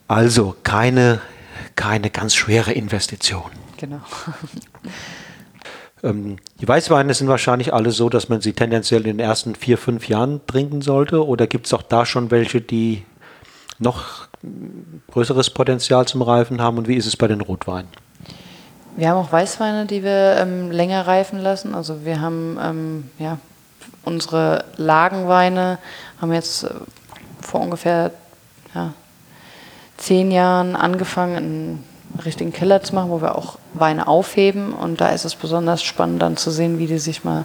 [0.08, 1.20] Also keine,
[1.76, 3.50] keine ganz schwere Investition.
[3.76, 4.00] Genau.
[6.02, 9.78] Ähm, die Weißweine sind wahrscheinlich alle so, dass man sie tendenziell in den ersten vier,
[9.78, 11.26] fünf Jahren trinken sollte.
[11.26, 13.04] Oder gibt es auch da schon welche, die
[13.78, 14.28] noch
[15.10, 16.78] größeres Potenzial zum Reifen haben?
[16.78, 17.88] Und wie ist es bei den Rotweinen?
[18.96, 21.74] Wir haben auch Weißweine, die wir ähm, länger reifen lassen.
[21.74, 23.38] Also wir haben ähm, ja,
[24.04, 25.78] unsere Lagenweine,
[26.20, 26.70] haben jetzt äh,
[27.40, 28.10] vor ungefähr
[28.74, 28.92] ja,
[29.96, 31.84] zehn Jahren angefangen,
[32.24, 34.72] richtigen Keller zu machen, wo wir auch Weine aufheben.
[34.72, 37.44] Und da ist es besonders spannend dann zu sehen, wie die sich mal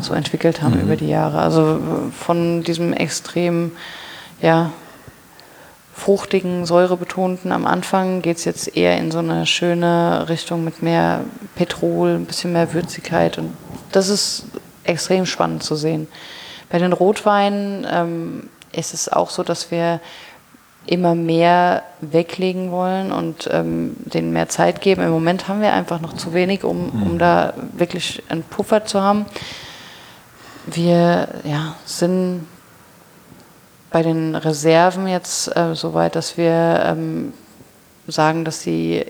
[0.00, 0.82] so entwickelt haben mhm.
[0.82, 1.38] über die Jahre.
[1.38, 1.80] Also
[2.18, 3.72] von diesem extrem,
[4.40, 4.70] ja,
[5.94, 11.20] fruchtigen, säurebetonten am Anfang geht es jetzt eher in so eine schöne Richtung mit mehr
[11.54, 13.38] Petrol, ein bisschen mehr Würzigkeit.
[13.38, 13.56] Und
[13.92, 14.44] das ist
[14.84, 16.06] extrem spannend zu sehen.
[16.68, 20.00] Bei den Rotweinen ähm, ist es auch so, dass wir
[20.86, 25.02] immer mehr weglegen wollen und ähm, denen mehr Zeit geben.
[25.02, 27.18] Im Moment haben wir einfach noch zu wenig, um, um mhm.
[27.18, 29.26] da wirklich einen Puffer zu haben.
[30.66, 32.46] Wir ja, sind
[33.90, 37.32] bei den Reserven jetzt äh, so weit, dass wir ähm,
[38.06, 39.06] sagen, dass sie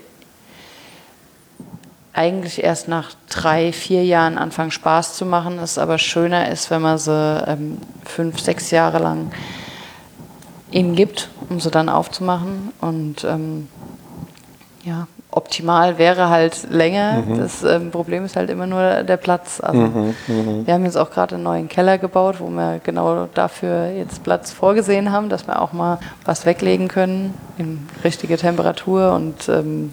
[2.13, 6.81] eigentlich erst nach drei, vier Jahren anfangen Spaß zu machen, es aber schöner ist, wenn
[6.81, 9.31] man sie ähm, fünf, sechs Jahre lang
[10.71, 12.71] ihnen gibt, um sie dann aufzumachen.
[12.81, 13.67] Und ähm,
[14.83, 17.23] ja, optimal wäre halt länger.
[17.25, 17.37] Mhm.
[17.37, 19.59] Das ähm, Problem ist halt immer nur der Platz.
[19.59, 20.65] Also mhm, mh.
[20.65, 24.51] Wir haben jetzt auch gerade einen neuen Keller gebaut, wo wir genau dafür jetzt Platz
[24.51, 29.91] vorgesehen haben, dass wir auch mal was weglegen können in richtige Temperatur und ähm,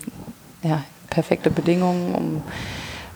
[0.62, 2.42] ja, perfekte Bedingungen, um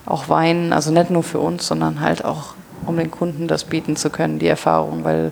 [0.05, 2.53] auch Wein, also nicht nur für uns, sondern halt auch,
[2.85, 5.31] um den Kunden das bieten zu können, die Erfahrung, weil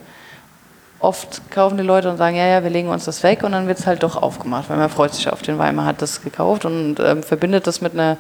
[1.00, 3.68] oft kaufen die Leute und sagen, ja, ja, wir legen uns das weg und dann
[3.68, 6.22] wird es halt doch aufgemacht, weil man freut sich auf den Wein, man hat das
[6.22, 8.18] gekauft und ähm, verbindet das mit einer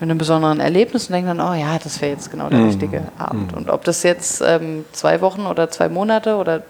[0.00, 2.66] mit einem besonderen Erlebnis und denkt dann, oh ja, das wäre jetzt genau der mhm.
[2.66, 3.52] richtige Abend.
[3.52, 3.58] Mhm.
[3.58, 6.62] Und ob das jetzt ähm, zwei Wochen oder zwei Monate oder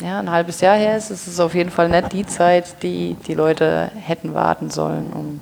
[0.00, 3.16] ja, ein halbes Jahr her ist, ist es auf jeden Fall nicht die Zeit, die
[3.26, 5.40] die Leute hätten warten sollen, um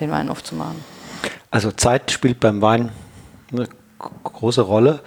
[0.00, 0.76] den Wein aufzumachen.
[1.50, 2.90] Also Zeit spielt beim Wein
[3.52, 3.68] eine
[4.24, 5.00] große Rolle.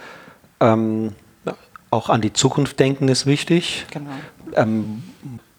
[0.60, 1.12] Ähm,
[1.96, 3.86] auch an die Zukunft denken ist wichtig.
[3.90, 4.10] Genau.
[4.54, 5.02] Ähm,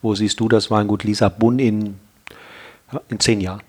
[0.01, 1.99] wo siehst du das Weingut Lisa Bunn in,
[3.09, 3.61] in zehn Jahren?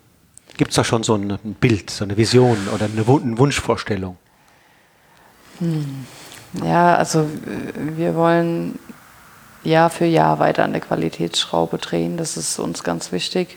[0.57, 4.17] Gibt es da schon so ein Bild, so eine Vision oder eine, Wunschvorstellung?
[5.59, 6.07] Hm.
[6.65, 7.29] Ja, also
[7.97, 8.79] wir wollen
[9.65, 12.17] Jahr für Jahr weiter an der Qualitätsschraube drehen.
[12.17, 13.57] Das ist uns ganz wichtig.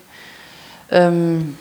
[0.90, 1.58] Ähm,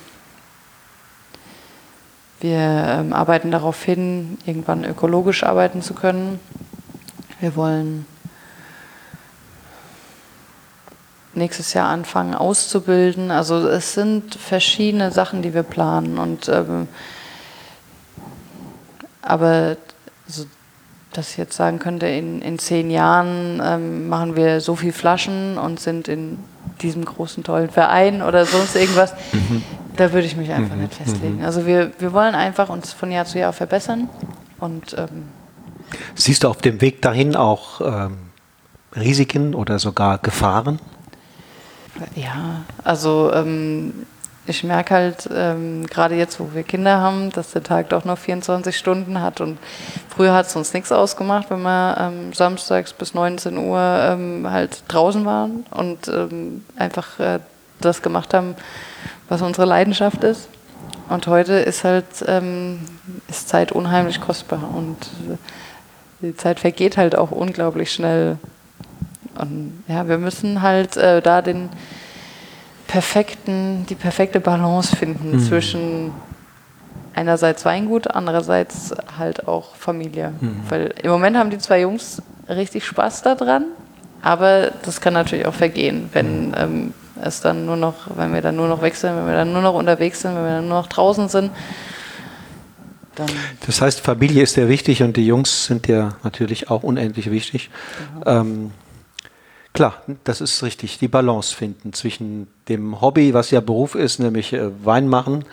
[2.41, 6.41] wir ähm, arbeiten darauf hin, irgendwann ökologisch arbeiten zu können.
[7.41, 8.07] Wir wollen
[11.35, 13.31] nächstes Jahr anfangen auszubilden.
[13.31, 16.19] Also es sind verschiedene Sachen, die wir planen.
[16.19, 16.89] Und ähm,
[19.23, 19.77] aber
[20.27, 20.47] also,
[21.13, 25.59] dass ich jetzt sagen könnte, in, in zehn Jahren ähm, machen wir so viel Flaschen
[25.59, 26.39] und sind in
[26.83, 29.13] diesem großen tollen Verein oder sonst irgendwas.
[29.33, 29.63] Mhm.
[29.97, 30.83] Da würde ich mich einfach mhm.
[30.83, 31.39] nicht festlegen.
[31.39, 31.45] Mhm.
[31.45, 34.09] Also wir, wir wollen einfach uns von Jahr zu Jahr verbessern.
[34.59, 35.25] Und, ähm,
[36.15, 38.17] Siehst du auf dem Weg dahin auch ähm,
[38.97, 40.81] Risiken oder sogar Gefahren?
[42.15, 44.07] Ja, also ähm,
[44.47, 48.19] ich merke halt, ähm, gerade jetzt, wo wir Kinder haben, dass der Tag doch noch
[48.19, 49.41] 24 Stunden hat.
[49.41, 49.59] Und
[50.09, 54.83] früher hat es uns nichts ausgemacht, wenn wir ähm, samstags bis 19 Uhr ähm, halt
[54.89, 57.41] draußen waren und ähm, einfach äh,
[57.81, 58.57] das gemacht haben,
[59.29, 60.49] was unsere Leidenschaft ist.
[61.09, 62.81] Und heute ist halt ähm,
[63.29, 64.97] ist Zeit unheimlich kostbar und
[65.29, 65.37] äh,
[66.23, 68.39] die Zeit vergeht halt auch unglaublich schnell.
[69.39, 71.69] Und ja, wir müssen halt äh, da den
[72.87, 75.41] perfekten, die perfekte Balance finden mhm.
[75.41, 76.13] zwischen
[77.15, 80.33] einerseits Weingut, andererseits halt auch Familie.
[80.41, 80.61] Mhm.
[80.69, 83.67] Weil im Moment haben die zwei Jungs richtig Spaß daran,
[84.23, 86.55] aber das kann natürlich auch vergehen, wenn mhm.
[86.57, 89.63] ähm, es dann nur noch, wenn wir dann nur noch wechseln, wenn wir dann nur
[89.63, 91.51] noch unterwegs sind, wenn wir dann nur noch draußen sind.
[93.67, 97.71] Das heißt, Familie ist sehr wichtig und die Jungs sind ja natürlich auch unendlich wichtig.
[98.15, 98.41] Genau.
[98.41, 98.71] Ähm,
[99.73, 100.99] Klar, das ist richtig.
[100.99, 105.45] Die Balance finden zwischen dem Hobby, was ja Beruf ist, nämlich äh, Wein machen.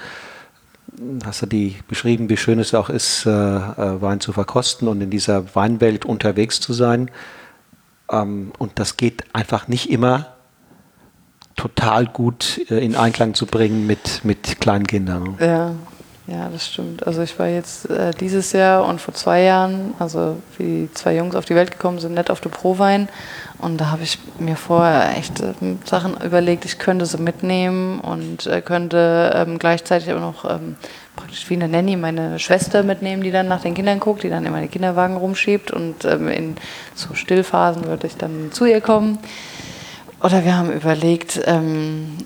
[1.23, 5.01] Hast du die beschrieben, wie schön es auch ist, äh, äh, Wein zu verkosten und
[5.01, 7.11] in dieser Weinwelt unterwegs zu sein.
[8.11, 10.33] Ähm, und das geht einfach nicht immer
[11.55, 15.37] total gut in Einklang zu bringen mit, mit kleinen Kindern.
[15.39, 15.75] Ja,
[16.27, 17.07] ja, das stimmt.
[17.07, 21.15] Also ich war jetzt äh, dieses Jahr und vor zwei Jahren, also wie die zwei
[21.15, 23.07] Jungs auf die Welt gekommen sind, nett auf der Prowein.
[23.59, 25.53] Und da habe ich mir vorher echt äh,
[25.85, 30.75] Sachen überlegt, ich könnte sie mitnehmen und äh, könnte ähm, gleichzeitig aber noch ähm,
[31.15, 34.45] praktisch wie eine Nanny meine Schwester mitnehmen, die dann nach den Kindern guckt, die dann
[34.45, 36.55] immer den Kinderwagen rumschiebt und ähm, in
[36.93, 39.17] so Stillphasen würde ich dann zu ihr kommen.
[40.21, 42.17] Oder wir haben überlegt, ähm,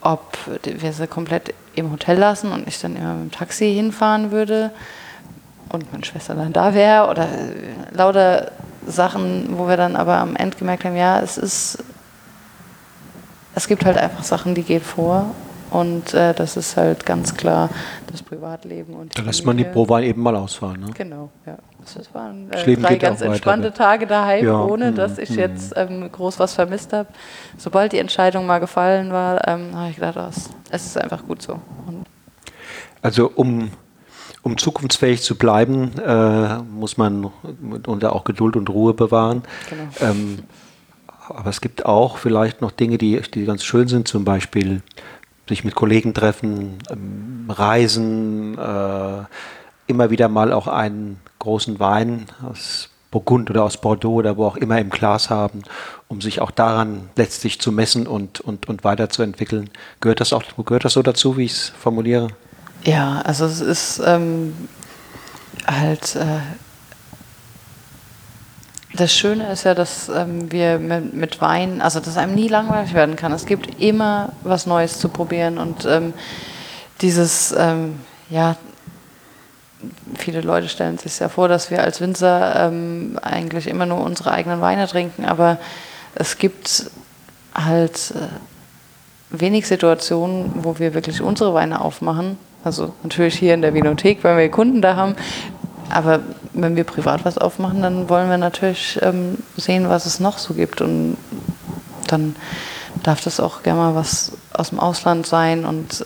[0.00, 4.30] ob wir sie komplett im Hotel lassen und ich dann immer mit dem Taxi hinfahren
[4.30, 4.70] würde
[5.70, 7.28] und meine Schwester dann da wäre oder
[7.90, 8.52] lauter
[8.86, 11.78] Sachen, wo wir dann aber am Ende gemerkt haben, ja, es ist,
[13.54, 15.34] es gibt halt einfach Sachen, die gehen vor
[15.70, 17.70] und äh, das ist halt ganz klar
[18.10, 18.94] das Privatleben.
[18.94, 20.80] Und da lässt man die Prowein eben mal ausfahren.
[20.80, 20.90] Ne?
[20.94, 21.58] Genau, ja.
[21.94, 25.38] Das waren äh, drei ganz entspannte weiter, Tage daheim, ja, ohne dass mm, ich mm.
[25.38, 27.08] jetzt ähm, groß was vermisst habe.
[27.56, 31.40] Sobald die Entscheidung mal gefallen war, ähm, habe ich gedacht, oh, es ist einfach gut
[31.40, 31.54] so.
[31.86, 32.04] Und
[33.00, 33.70] also um,
[34.42, 37.30] um zukunftsfähig zu bleiben, äh, muss man
[37.86, 39.42] unter auch Geduld und Ruhe bewahren.
[39.70, 40.12] Genau.
[40.12, 40.40] Ähm,
[41.28, 44.82] aber es gibt auch vielleicht noch Dinge, die, die ganz schön sind, zum Beispiel
[45.48, 49.24] sich mit Kollegen treffen, ähm, reisen, äh,
[49.86, 54.56] immer wieder mal auch einen großen Wein aus Burgund oder aus Bordeaux oder wo auch
[54.56, 55.62] immer im Glas haben,
[56.08, 59.70] um sich auch daran letztlich zu messen und, und, und weiterzuentwickeln.
[60.00, 62.28] Gehört das auch, gehört das so dazu, wie ich es formuliere?
[62.84, 64.54] Ja, also es ist ähm,
[65.66, 66.40] halt äh,
[68.98, 72.94] das Schöne ist ja, dass ähm, wir mit, mit, Wein, also dass einem nie langweilig
[72.94, 73.32] werden kann.
[73.32, 76.12] Es gibt immer was Neues zu probieren und ähm,
[77.00, 78.56] dieses, ähm, ja,
[80.16, 84.32] viele Leute stellen sich ja vor, dass wir als Winzer ähm, eigentlich immer nur unsere
[84.32, 85.58] eigenen Weine trinken, aber
[86.16, 86.90] es gibt
[87.54, 92.36] halt äh, wenig Situationen, wo wir wirklich unsere Weine aufmachen.
[92.64, 95.14] Also natürlich hier in der Vinothek, weil wir Kunden da haben,
[95.90, 96.20] aber
[96.52, 100.54] wenn wir privat was aufmachen, dann wollen wir natürlich ähm, sehen, was es noch so
[100.54, 100.80] gibt.
[100.80, 101.16] Und
[102.06, 102.36] dann
[103.02, 105.64] darf das auch gerne mal was aus dem Ausland sein.
[105.64, 106.04] Und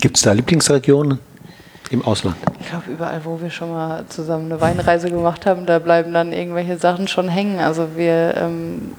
[0.00, 1.18] gibt es da Lieblingsregionen
[1.90, 2.36] im Ausland?
[2.60, 6.32] Ich glaube, überall, wo wir schon mal zusammen eine Weinreise gemacht haben, da bleiben dann
[6.32, 7.60] irgendwelche Sachen schon hängen.
[7.60, 8.92] Also wir ähm,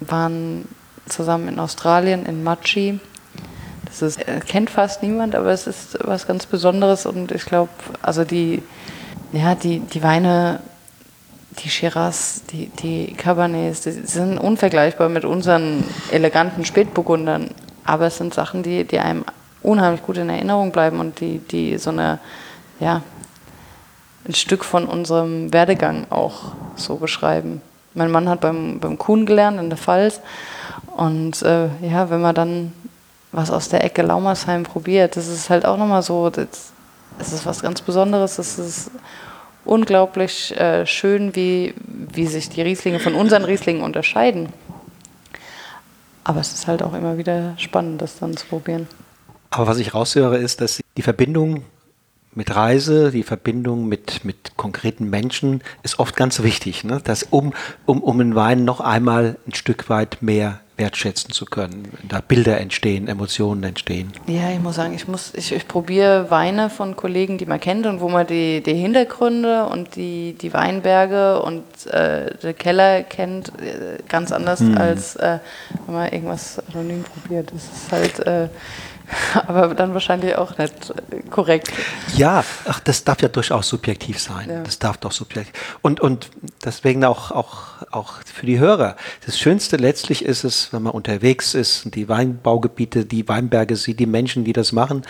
[0.00, 0.66] waren
[1.06, 3.00] zusammen in Australien, in Machi.
[3.84, 7.70] Das ist, äh, kennt fast niemand, aber es ist was ganz Besonderes und ich glaube,
[8.02, 8.62] also die
[9.32, 10.60] ja, die, die Weine,
[11.58, 17.50] die Shiraz, die, die Cabernets, die sind unvergleichbar mit unseren eleganten Spätburgundern.
[17.84, 19.24] Aber es sind Sachen, die, die einem
[19.62, 22.18] unheimlich gut in Erinnerung bleiben und die, die so eine,
[22.80, 23.02] ja,
[24.26, 27.62] ein Stück von unserem Werdegang auch so beschreiben.
[27.94, 30.20] Mein Mann hat beim, beim Kuhn gelernt in der Pfalz.
[30.96, 32.72] Und äh, ja, wenn man dann
[33.32, 36.72] was aus der Ecke Laumersheim probiert, das ist halt auch nochmal so, das,
[37.18, 38.38] es ist was ganz Besonderes.
[38.38, 38.90] Es ist
[39.64, 44.48] unglaublich äh, schön, wie, wie sich die Rieslinge von unseren Rieslingen unterscheiden.
[46.24, 48.86] Aber es ist halt auch immer wieder spannend, das dann zu probieren.
[49.50, 51.64] Aber was ich raushöre, ist, dass die Verbindung
[52.34, 56.84] mit Reise, die Verbindung mit, mit konkreten Menschen ist oft ganz wichtig.
[56.84, 57.00] Ne?
[57.02, 57.52] Dass um,
[57.86, 62.58] um, um einen Wein noch einmal ein Stück weit mehr wertschätzen zu können, da Bilder
[62.60, 64.12] entstehen, Emotionen entstehen.
[64.26, 67.86] Ja, ich muss sagen, ich muss, ich, ich probiere Weine von Kollegen, die man kennt
[67.86, 73.48] und wo man die, die Hintergründe und die, die Weinberge und äh, den Keller kennt,
[73.60, 74.78] äh, ganz anders hm.
[74.78, 75.38] als äh,
[75.86, 77.50] wenn man irgendwas anonym probiert.
[77.52, 78.48] Das ist halt äh,
[79.46, 80.92] aber dann wahrscheinlich auch nicht
[81.30, 81.70] korrekt.
[82.16, 84.48] Ja, ach, das darf ja durchaus subjektiv sein.
[84.48, 84.62] Ja.
[84.62, 85.52] Das darf doch subjektiv.
[85.82, 86.30] Und, und
[86.64, 88.96] deswegen auch, auch, auch für die Hörer.
[89.24, 94.06] Das Schönste letztlich ist es, wenn man unterwegs ist, die Weinbaugebiete, die Weinberge sieht, die
[94.06, 95.02] Menschen, die das machen.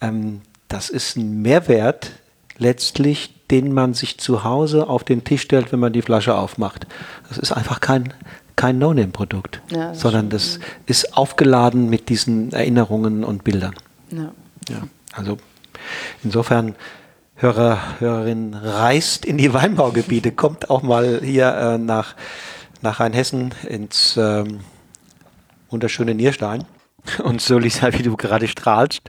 [0.00, 2.12] Ähm, das ist ein Mehrwert
[2.58, 6.86] letztlich, den man sich zu Hause auf den Tisch stellt, wenn man die Flasche aufmacht.
[7.28, 8.14] Das ist einfach kein,
[8.56, 13.74] kein No-Name-Produkt, ja, sondern das ist aufgeladen mit diesen Erinnerungen und Bildern.
[14.10, 14.32] Ja.
[14.68, 15.36] ja also
[16.22, 16.74] insofern,
[17.34, 22.14] Hörer, Hörerin, reist in die Weinbaugebiete, kommt auch mal hier äh, nach,
[22.82, 24.60] nach Rheinhessen ins ähm,
[25.70, 26.64] wunderschöne Nierstein.
[27.24, 29.02] Und so, Lisa, wie du gerade strahlst,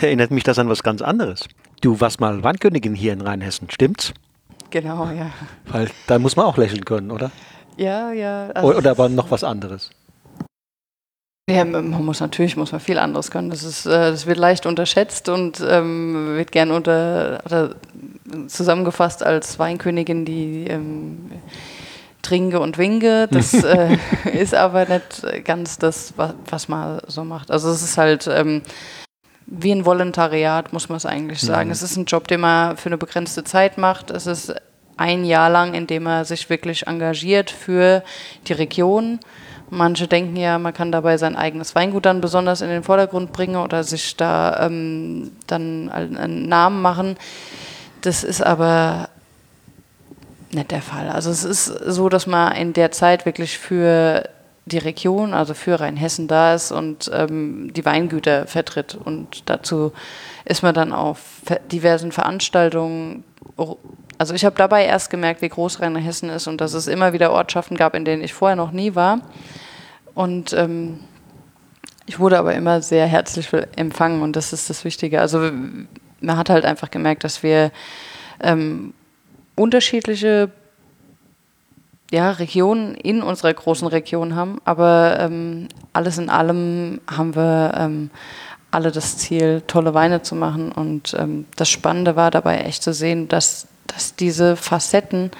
[0.00, 1.46] erinnert mich das an was ganz anderes.
[1.80, 4.12] Du warst mal Weinkönigin hier in Rheinhessen, stimmt's?
[4.70, 5.30] Genau, ja.
[5.66, 7.30] Weil da muss man auch lächeln können, oder?
[7.78, 8.50] Ja, ja.
[8.50, 9.90] Also Oder aber noch was anderes?
[11.48, 13.48] Ja, man muss natürlich muss man viel anderes können.
[13.48, 17.74] Das, ist, äh, das wird leicht unterschätzt und ähm, wird gern unter, oder
[18.48, 21.30] zusammengefasst als Weinkönigin, die ähm,
[22.20, 23.28] trinke und winke.
[23.30, 23.96] Das äh,
[24.30, 27.50] ist aber nicht ganz das, was, was, man so macht.
[27.50, 28.60] Also es ist halt ähm,
[29.46, 31.68] wie ein Volontariat, muss man es eigentlich sagen.
[31.68, 31.72] Mhm.
[31.72, 34.10] Es ist ein Job, den man für eine begrenzte Zeit macht.
[34.10, 34.54] Es ist
[34.98, 38.02] ein Jahr lang, in dem er sich wirklich engagiert für
[38.46, 39.20] die Region.
[39.70, 43.56] Manche denken ja, man kann dabei sein eigenes Weingut dann besonders in den Vordergrund bringen
[43.56, 47.16] oder sich da ähm, dann einen Namen machen.
[48.00, 49.08] Das ist aber
[50.50, 51.10] nicht der Fall.
[51.10, 54.28] Also es ist so, dass man in der Zeit wirklich für
[54.64, 58.94] die Region, also für Rheinhessen da ist und ähm, die Weingüter vertritt.
[58.94, 59.92] Und dazu
[60.44, 61.20] ist man dann auf
[61.70, 63.24] diversen Veranstaltungen
[64.18, 67.32] also ich habe dabei erst gemerkt, wie groß Rheinhessen ist und dass es immer wieder
[67.32, 69.20] Ortschaften gab, in denen ich vorher noch nie war.
[70.14, 70.98] Und ähm,
[72.06, 75.20] ich wurde aber immer sehr herzlich empfangen und das ist das Wichtige.
[75.20, 75.50] Also
[76.20, 77.70] man hat halt einfach gemerkt, dass wir
[78.40, 78.92] ähm,
[79.54, 80.50] unterschiedliche
[82.10, 88.10] ja, Regionen in unserer großen Region haben, aber ähm, alles in allem haben wir ähm,
[88.70, 90.72] alle das Ziel, tolle Weine zu machen.
[90.72, 95.32] Und ähm, das Spannende war dabei echt zu sehen, dass dass diese Facetten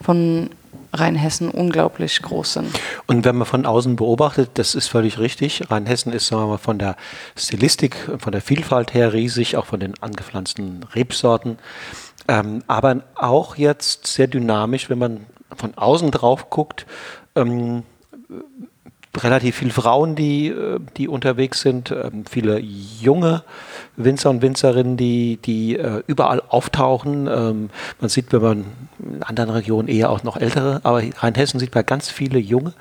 [0.00, 0.50] von
[0.92, 2.80] Rheinhessen unglaublich groß sind.
[3.06, 5.70] Und wenn man von außen beobachtet, das ist völlig richtig.
[5.70, 6.96] Rheinhessen ist sagen wir mal, von der
[7.36, 11.58] Stilistik, von der Vielfalt her riesig, auch von den angepflanzten Rebsorten.
[12.26, 16.86] Ähm, aber auch jetzt sehr dynamisch, wenn man von außen drauf guckt.
[17.34, 17.82] Ähm,
[19.16, 23.42] relativ viele Frauen, die, äh, die unterwegs sind, ähm, viele junge
[23.96, 27.26] Winzer und Winzerinnen, die, die äh, überall auftauchen.
[27.26, 28.64] Ähm, man sieht, wenn man
[28.98, 32.74] in anderen Regionen eher auch noch ältere, aber Rheinhessen sieht man ganz viele junge.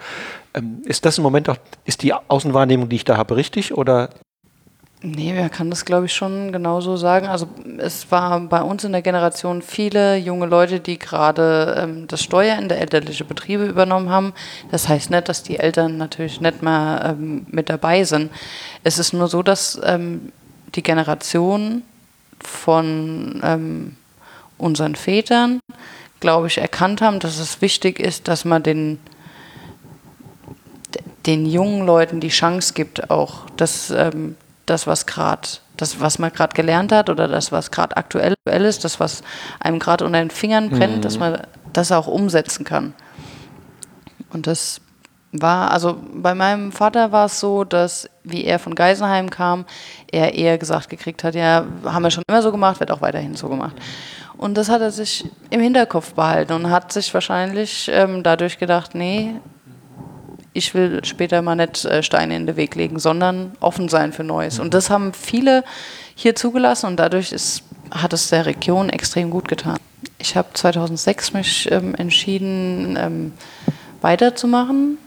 [0.53, 4.09] Ähm, ist das im Moment auch, ist die Außenwahrnehmung, die ich da habe, richtig oder
[5.04, 7.28] Nee, man kann das, glaube ich, schon genauso sagen.
[7.28, 12.24] Also es war bei uns in der Generation viele junge Leute, die gerade ähm, das
[12.24, 14.34] Steuern der elterlichen Betriebe übernommen haben.
[14.72, 18.32] Das heißt nicht, dass die Eltern natürlich nicht mehr ähm, mit dabei sind.
[18.84, 20.32] Es ist nur so, dass ähm,
[20.74, 21.84] die Generation
[22.39, 23.98] von ähm,
[24.58, 25.60] unseren Vätern,
[26.20, 29.00] glaube ich, erkannt haben, dass es wichtig ist, dass man den
[31.28, 34.38] den jungen Leuten die Chance gibt, auch das ähm,
[34.68, 35.47] das, was gerade,
[35.78, 39.24] das, was man gerade gelernt hat oder das, was gerade aktuell ist, das, was
[39.59, 41.01] einem gerade unter den Fingern brennt, mhm.
[41.01, 41.41] dass man
[41.74, 42.93] das auch umsetzen kann.
[44.32, 44.82] Und das
[45.32, 49.65] war, also bei meinem Vater war es so, dass, wie er von Geisenheim kam,
[50.11, 53.36] er eher gesagt gekriegt hat, ja, haben wir schon immer so gemacht, wird auch weiterhin
[53.36, 53.76] so gemacht.
[54.38, 58.93] Und das hat er sich im Hinterkopf behalten und hat sich wahrscheinlich ähm, dadurch gedacht,
[58.93, 59.36] nee,
[60.58, 64.24] ich will später mal nicht äh, Steine in den Weg legen, sondern offen sein für
[64.24, 64.60] Neues.
[64.60, 65.64] Und das haben viele
[66.16, 69.78] hier zugelassen und dadurch ist, hat es der Region extrem gut getan.
[70.18, 73.34] Ich habe 2006 mich ähm, entschieden, ähm,
[74.01, 74.97] weiterzumachen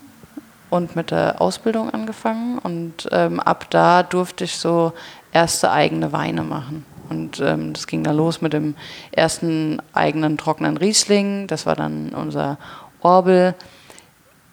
[0.70, 2.59] und mit der Ausbildung angefangen.
[2.59, 4.92] Und ähm, ab da durfte ich so
[5.32, 6.84] erste eigene Weine machen.
[7.09, 8.76] Und ähm, das ging dann los mit dem
[9.11, 11.48] ersten eigenen trockenen Riesling.
[11.48, 12.57] Das war dann unser
[13.03, 13.57] Orbel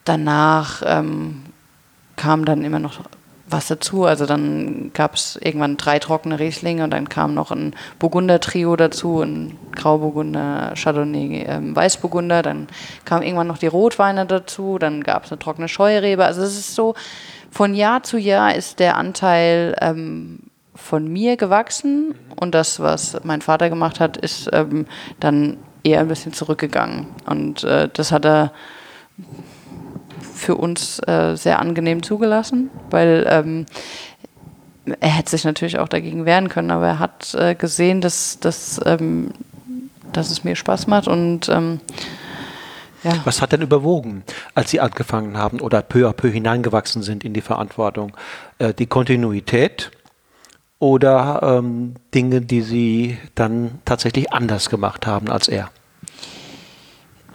[0.08, 1.43] danach ähm,
[2.16, 3.01] kam dann immer noch
[3.49, 4.05] was dazu.
[4.05, 9.22] Also dann gab es irgendwann drei trockene Rieslinge und dann kam noch ein Burgunder-Trio dazu,
[9.22, 12.41] ein Grauburgunder, Chardonnay, ähm, Weißburgunder.
[12.41, 12.68] Dann
[13.05, 16.26] kamen irgendwann noch die Rotweine dazu, dann gab es eine trockene Scheurebe.
[16.26, 16.95] Also es ist so,
[17.51, 20.39] von Jahr zu Jahr ist der Anteil ähm,
[20.76, 24.86] von mir gewachsen und das, was mein Vater gemacht hat, ist ähm,
[25.20, 27.08] dann eher ein bisschen zurückgegangen.
[27.26, 28.51] Und äh, das hat er
[30.38, 33.66] für uns äh, sehr angenehm zugelassen, weil ähm,
[35.00, 38.80] er hätte sich natürlich auch dagegen wehren können, aber er hat äh, gesehen, dass, dass,
[38.86, 39.32] ähm,
[40.14, 41.82] dass es mir Spaß macht und ähm,
[43.04, 43.14] ja.
[43.26, 44.24] Was hat denn überwogen,
[44.56, 48.14] als Sie angefangen haben oder peu à peu hineingewachsen sind in die Verantwortung?
[48.58, 49.92] Äh, die Kontinuität
[50.80, 55.70] oder ähm, Dinge, die Sie dann tatsächlich anders gemacht haben als er?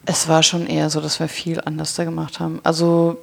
[0.05, 2.61] Es war schon eher so, dass wir viel anders da gemacht haben.
[2.65, 3.19] Also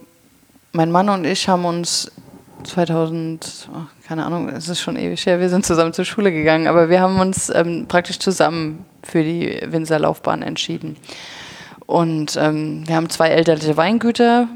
[0.72, 2.12] mein Mann und ich haben uns
[2.64, 3.78] 2000, oh,
[4.08, 7.02] keine Ahnung, es ist schon ewig her, wir sind zusammen zur Schule gegangen, aber wir
[7.02, 10.98] haben uns ähm, praktisch zusammen für die Winzerlaufbahn entschieden.
[11.86, 14.48] Und ähm, wir haben zwei elterliche Weingüter.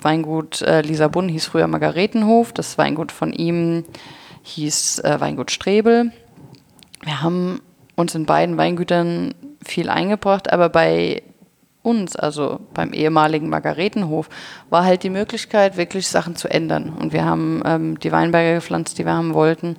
[0.00, 3.84] Weingut äh, Lisabon hieß früher Margaretenhof, das Weingut von ihm
[4.42, 6.12] hieß äh, Weingut Strebel.
[7.02, 7.60] Wir haben
[7.96, 9.34] uns in beiden Weingütern
[9.64, 11.22] viel eingebracht, aber bei
[11.84, 14.28] uns, also beim ehemaligen Margaretenhof,
[14.70, 16.88] war halt die Möglichkeit, wirklich Sachen zu ändern.
[16.88, 19.76] Und wir haben ähm, die Weinberge gepflanzt, die wir haben wollten.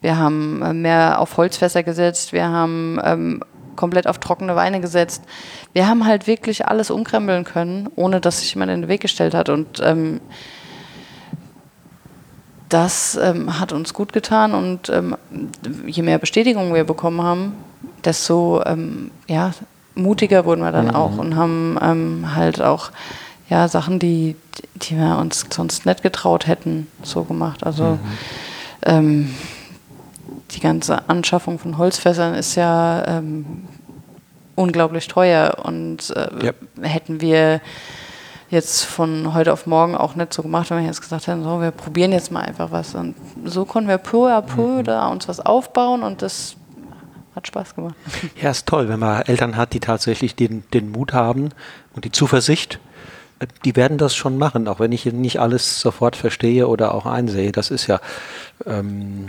[0.00, 2.32] Wir haben äh, mehr auf Holzfässer gesetzt.
[2.32, 3.40] Wir haben ähm,
[3.76, 5.22] komplett auf trockene Weine gesetzt.
[5.72, 9.34] Wir haben halt wirklich alles umkrempeln können, ohne dass sich jemand in den Weg gestellt
[9.34, 9.48] hat.
[9.48, 10.20] Und ähm,
[12.68, 14.54] das ähm, hat uns gut getan.
[14.54, 15.16] Und ähm,
[15.86, 17.54] je mehr Bestätigung wir bekommen haben,
[18.04, 19.52] desto ähm, ja,
[19.94, 20.94] mutiger wurden wir dann mhm.
[20.94, 22.90] auch und haben ähm, halt auch
[23.48, 24.36] ja, Sachen, die,
[24.76, 27.64] die wir uns sonst nicht getraut hätten, so gemacht.
[27.64, 28.00] Also mhm.
[28.82, 29.34] ähm,
[30.52, 33.64] die ganze Anschaffung von Holzfässern ist ja ähm,
[34.54, 36.56] unglaublich teuer und äh, yep.
[36.80, 37.60] hätten wir
[38.50, 41.60] jetzt von heute auf morgen auch nicht so gemacht, wenn wir jetzt gesagt hätten, so,
[41.60, 42.94] wir probieren jetzt mal einfach was.
[42.94, 44.84] Und so konnten wir peu à peu mhm.
[44.84, 46.56] da uns was aufbauen und das
[47.34, 47.94] hat Spaß gemacht.
[48.40, 51.50] Ja, ist toll, wenn man Eltern hat, die tatsächlich den, den Mut haben
[51.94, 52.78] und die Zuversicht.
[53.38, 57.06] Äh, die werden das schon machen, auch wenn ich nicht alles sofort verstehe oder auch
[57.06, 57.52] einsehe.
[57.52, 58.00] Das ist ja
[58.66, 59.28] ähm,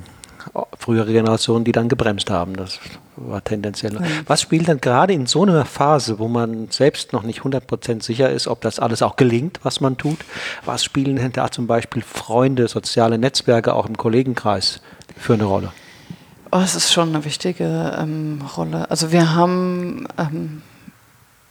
[0.77, 2.55] frühere Generationen, die dann gebremst haben.
[2.55, 2.79] Das
[3.15, 3.93] war tendenziell.
[3.93, 4.05] Mhm.
[4.27, 8.29] Was spielt dann gerade in so einer Phase, wo man selbst noch nicht 100% sicher
[8.29, 10.19] ist, ob das alles auch gelingt, was man tut?
[10.65, 14.81] Was spielen denn da zum Beispiel Freunde, soziale Netzwerke auch im Kollegenkreis
[15.17, 15.71] für eine Rolle?
[16.55, 18.89] Oh, es ist schon eine wichtige ähm, Rolle.
[18.89, 20.61] Also wir haben ähm,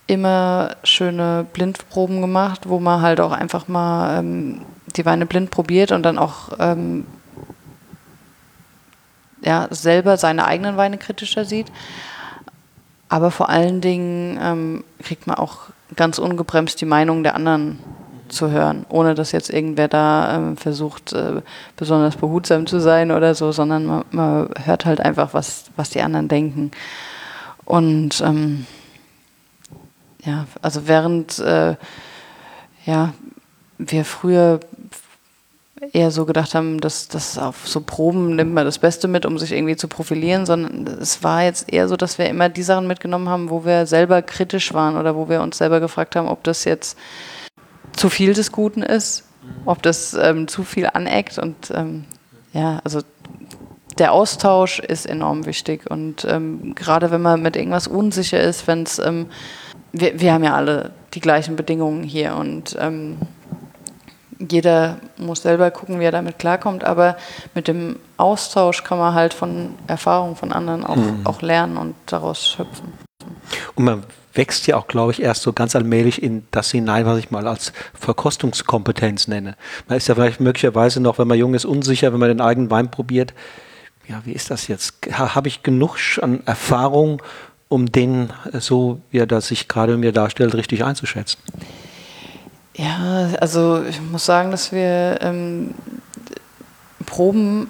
[0.06, 4.62] immer schöne Blindproben gemacht, wo man halt auch einfach mal ähm,
[4.96, 7.06] die Weine blind probiert und dann auch ähm,
[9.42, 11.70] ja, selber seine eigenen Weine kritischer sieht.
[13.10, 15.64] Aber vor allen Dingen ähm, kriegt man auch
[15.96, 17.78] ganz ungebremst die Meinung der anderen
[18.34, 21.42] zu hören, ohne dass jetzt irgendwer da ähm, versucht, äh,
[21.76, 26.02] besonders behutsam zu sein oder so, sondern man, man, hört halt einfach, was, was die
[26.02, 26.70] anderen denken.
[27.64, 28.66] Und ähm,
[30.24, 31.76] ja, also während äh,
[32.84, 33.14] ja,
[33.78, 34.60] wir früher
[35.92, 39.38] eher so gedacht haben, dass, dass auf so Proben nimmt man das Beste mit, um
[39.38, 42.86] sich irgendwie zu profilieren, sondern es war jetzt eher so, dass wir immer die Sachen
[42.86, 46.42] mitgenommen haben, wo wir selber kritisch waren oder wo wir uns selber gefragt haben, ob
[46.44, 46.98] das jetzt
[47.96, 49.24] zu viel des Guten ist,
[49.64, 52.04] ob das ähm, zu viel aneckt und ähm,
[52.52, 53.00] ja, also
[53.98, 58.82] der Austausch ist enorm wichtig und ähm, gerade wenn man mit irgendwas unsicher ist, wenn
[58.82, 59.26] es, ähm,
[59.92, 63.18] wir, wir haben ja alle die gleichen Bedingungen hier und ähm,
[64.38, 67.16] jeder muss selber gucken, wie er damit klarkommt, aber
[67.54, 71.20] mit dem Austausch kann man halt von Erfahrungen von anderen auch, mhm.
[71.24, 72.92] auch lernen und daraus schöpfen.
[73.76, 74.02] Und man
[74.34, 77.46] wächst ja auch, glaube ich, erst so ganz allmählich in das hinein, was ich mal
[77.46, 79.56] als Verkostungskompetenz nenne.
[79.88, 82.70] Man ist ja vielleicht möglicherweise noch, wenn man jung ist, unsicher, wenn man den eigenen
[82.70, 83.34] Wein probiert.
[84.08, 84.94] Ja, wie ist das jetzt?
[85.12, 87.22] Habe ich genug an Erfahrung,
[87.68, 91.38] um den, so wie er das sich gerade mir darstellt, richtig einzuschätzen?
[92.76, 95.74] Ja, also ich muss sagen, dass wir ähm,
[97.06, 97.68] Proben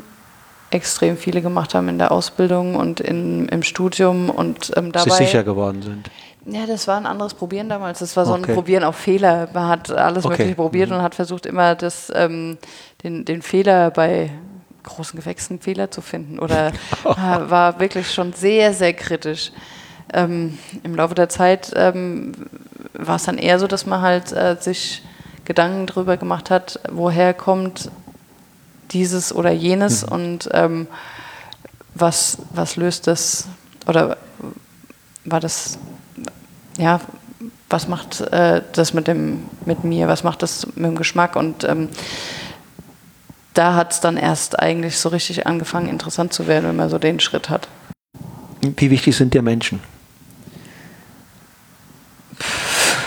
[0.71, 5.11] extrem viele gemacht haben in der Ausbildung und in, im Studium und ähm, dabei.
[5.11, 6.11] Sie sicher geworden sind.
[6.47, 8.01] Ja, das war ein anderes Probieren damals.
[8.01, 8.51] Das war so okay.
[8.51, 9.49] ein Probieren auf Fehler.
[9.53, 10.35] Man hat alles okay.
[10.35, 10.97] Mögliche probiert mhm.
[10.97, 12.59] und hat versucht, immer das, ähm,
[13.03, 14.31] den, den Fehler bei
[14.83, 16.39] großen Gewächsen Fehler zu finden.
[16.39, 16.73] Oder
[17.05, 19.53] war wirklich schon sehr, sehr kritisch.
[20.13, 22.33] Ähm, Im Laufe der Zeit ähm,
[22.93, 25.03] war es dann eher so, dass man halt äh, sich
[25.45, 27.91] Gedanken darüber gemacht hat, woher kommt
[28.91, 30.13] dieses oder jenes mhm.
[30.13, 30.87] und ähm,
[31.95, 33.49] was, was löst das
[33.87, 34.17] oder
[35.25, 35.79] war das,
[36.79, 37.01] ja,
[37.71, 41.65] was macht äh, das mit, dem, mit mir, was macht das mit dem Geschmack und
[41.65, 41.89] ähm,
[43.55, 46.99] da hat es dann erst eigentlich so richtig angefangen, interessant zu werden, wenn man so
[46.99, 47.69] den Schritt hat.
[48.61, 49.81] Wie wichtig sind dir Menschen?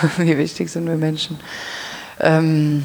[0.18, 1.40] wie wichtig sind wir Menschen?
[2.20, 2.84] Ähm,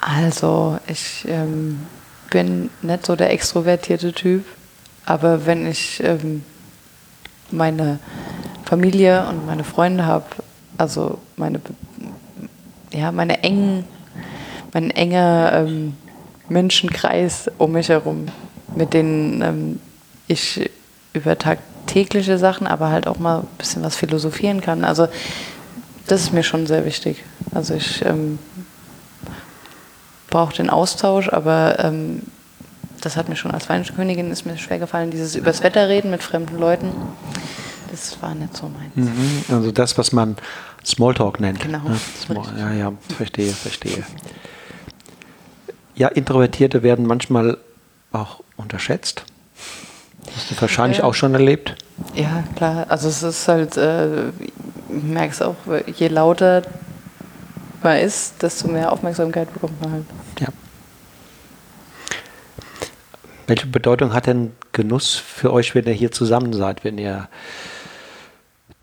[0.00, 1.86] also, ich ähm,
[2.30, 4.44] bin nicht so der extrovertierte Typ,
[5.04, 6.44] aber wenn ich ähm,
[7.50, 7.98] meine
[8.72, 10.24] Familie und meine Freunde habe,
[10.78, 11.60] also meine,
[12.90, 13.84] ja, meine engen,
[14.72, 15.94] mein enger ähm,
[16.48, 18.28] Menschenkreis um mich herum,
[18.74, 19.80] mit denen ähm,
[20.26, 20.70] ich
[21.12, 24.86] über Tag tägliche Sachen, aber halt auch mal ein bisschen was philosophieren kann.
[24.86, 25.06] Also
[26.06, 27.22] das ist mir schon sehr wichtig.
[27.52, 28.38] Also ich ähm,
[30.30, 32.22] brauche den Austausch, aber ähm,
[33.02, 36.22] das hat mir schon als Weinkönigin ist mir schwer gefallen, dieses übers Wetter reden mit
[36.22, 36.88] fremden Leuten.
[37.92, 38.96] Das war nicht so meins.
[38.96, 40.36] Mhm, also das, was man
[40.82, 41.60] Smalltalk nennt.
[41.60, 41.86] Genau.
[41.86, 42.00] Ne?
[42.24, 44.02] Small, ja, ja, verstehe, verstehe.
[45.94, 47.58] Ja, Introvertierte werden manchmal
[48.10, 49.24] auch unterschätzt.
[50.34, 51.04] Hast du wahrscheinlich ja.
[51.04, 51.76] auch schon erlebt?
[52.14, 52.86] Ja, klar.
[52.88, 54.52] Also es ist halt, äh, ich
[54.88, 55.56] merke es auch,
[55.94, 56.62] je lauter
[57.82, 60.04] man ist, desto mehr Aufmerksamkeit bekommt man halt.
[60.40, 60.48] Ja.
[63.46, 67.28] Welche Bedeutung hat denn Genuss für euch, wenn ihr hier zusammen seid, wenn ihr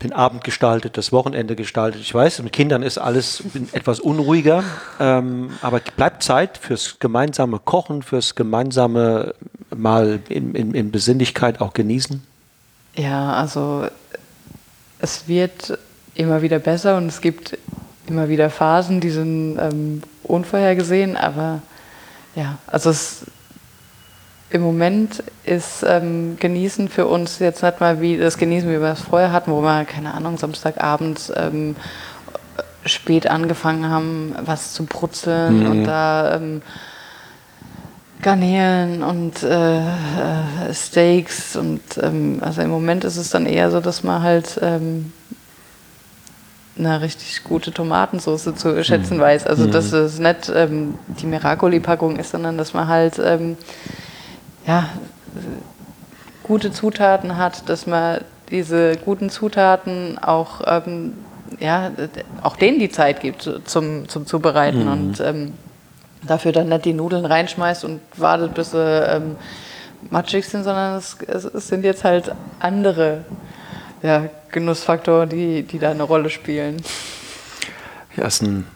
[0.02, 2.00] den Abend gestaltet, das Wochenende gestaltet.
[2.00, 3.42] Ich weiß, mit Kindern ist alles
[3.72, 4.64] etwas unruhiger,
[4.98, 9.34] ähm, aber bleibt Zeit fürs gemeinsame Kochen, fürs gemeinsame
[9.74, 12.22] mal in, in, in Besinnlichkeit auch genießen?
[12.96, 13.86] Ja, also
[14.98, 15.78] es wird
[16.14, 17.56] immer wieder besser und es gibt
[18.06, 21.62] immer wieder Phasen, die sind ähm, unvorhergesehen, aber
[22.34, 23.26] ja, also es
[24.50, 28.92] im Moment ist ähm, Genießen für uns jetzt nicht mal wie das Genießen, wie wir
[28.92, 31.76] es vorher hatten, wo wir, keine Ahnung, Samstagabends ähm,
[32.84, 35.70] spät angefangen haben, was zu brutzeln mhm.
[35.70, 36.62] und da ähm,
[38.22, 43.80] Garnelen und äh, äh, Steaks und ähm, also im Moment ist es dann eher so,
[43.80, 45.12] dass man halt ähm,
[46.78, 49.22] eine richtig gute Tomatensauce zu schätzen mhm.
[49.22, 49.46] weiß.
[49.46, 49.98] Also dass mhm.
[49.98, 53.56] es nicht ähm, die Miracoli-Packung ist, sondern dass man halt ähm,
[54.66, 54.88] ja,
[56.42, 61.14] gute Zutaten hat, dass man diese guten Zutaten auch, ähm,
[61.58, 61.90] ja,
[62.42, 64.92] auch denen die Zeit gibt zum, zum Zubereiten mhm.
[64.92, 65.54] und ähm,
[66.22, 69.36] dafür dann nicht die Nudeln reinschmeißt und wartet, bis sie ähm,
[70.10, 73.24] matschig sind, sondern es, es, sind jetzt halt andere
[74.02, 76.82] ja, Genussfaktoren, die, die da eine Rolle spielen.
[78.16, 78.66] Ja, ist ein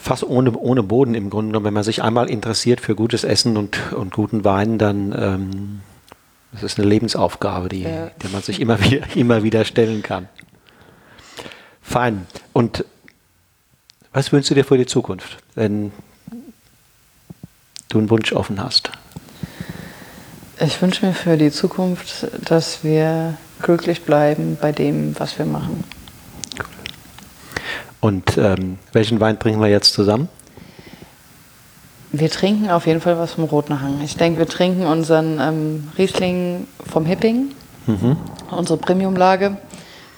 [0.00, 1.66] fast ohne, ohne Boden im Grunde genommen.
[1.66, 5.80] Wenn man sich einmal interessiert für gutes Essen und, und guten Wein, dann ähm,
[6.52, 8.10] das ist eine Lebensaufgabe, die, ja.
[8.22, 10.28] die man sich immer wieder, immer wieder stellen kann.
[11.82, 12.26] Fein.
[12.52, 12.84] Und
[14.12, 15.92] was wünschst du dir für die Zukunft, wenn
[17.88, 18.90] du einen Wunsch offen hast?
[20.60, 25.84] Ich wünsche mir für die Zukunft, dass wir glücklich bleiben bei dem, was wir machen.
[28.00, 30.28] Und ähm, welchen Wein trinken wir jetzt zusammen?
[32.10, 34.00] Wir trinken auf jeden Fall was vom Roten Hang.
[34.02, 37.50] Ich denke, wir trinken unseren ähm, Riesling vom Hipping,
[37.86, 38.16] mhm.
[38.50, 39.58] unsere Premiumlage,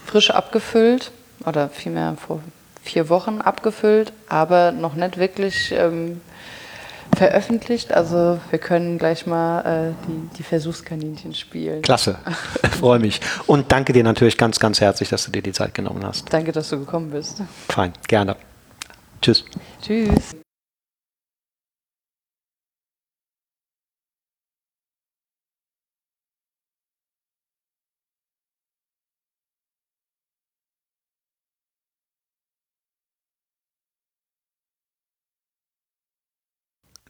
[0.06, 1.10] frisch abgefüllt
[1.44, 2.40] oder vielmehr vor
[2.82, 6.20] vier Wochen abgefüllt, aber noch nicht wirklich ähm,
[7.16, 7.92] veröffentlicht.
[7.92, 11.82] Also wir können gleich mal äh, die, die Versuchskaninchen spielen.
[11.82, 12.18] Klasse,
[12.80, 13.20] freue mich.
[13.46, 16.32] Und danke dir natürlich ganz, ganz herzlich, dass du dir die Zeit genommen hast.
[16.32, 17.42] Danke, dass du gekommen bist.
[17.68, 18.36] Fein, gerne.
[19.20, 19.44] Tschüss.
[19.82, 20.40] Tschüss.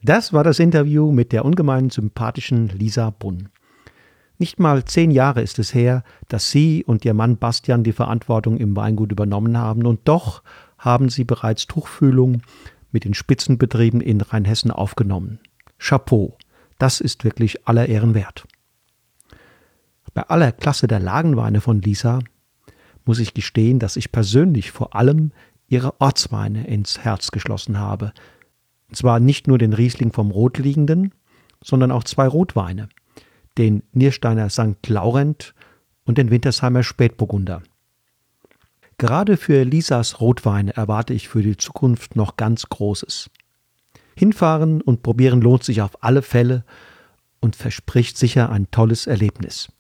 [0.03, 3.51] Das war das Interview mit der ungemein sympathischen Lisa Bunn.
[4.39, 8.57] Nicht mal zehn Jahre ist es her, dass sie und ihr Mann Bastian die Verantwortung
[8.57, 10.43] im Weingut übernommen haben, und doch
[10.79, 12.41] haben sie bereits Tuchfühlung
[12.91, 15.41] mit den Spitzenbetrieben in Rheinhessen aufgenommen.
[15.79, 16.39] Chapeau,
[16.79, 18.47] das ist wirklich aller Ehren wert.
[20.15, 22.21] Bei aller Klasse der Lagenweine von Lisa
[23.05, 25.33] muss ich gestehen, dass ich persönlich vor allem
[25.69, 28.13] ihre Ortsweine ins Herz geschlossen habe,
[28.91, 31.15] und zwar nicht nur den Riesling vom Rotliegenden,
[31.63, 32.89] sondern auch zwei Rotweine,
[33.57, 34.89] den Niersteiner St.
[34.89, 35.55] Laurent
[36.05, 37.63] und den Wintersheimer Spätburgunder.
[38.99, 43.31] Gerade für Lisas Rotweine erwarte ich für die Zukunft noch ganz Großes.
[44.17, 46.65] Hinfahren und probieren lohnt sich auf alle Fälle
[47.41, 49.71] und verspricht sicher ein tolles Erlebnis.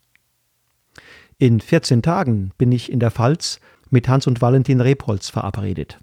[1.37, 3.59] In 14 Tagen bin ich in der Pfalz
[3.91, 5.99] mit Hans und Valentin Rebholz verabredet.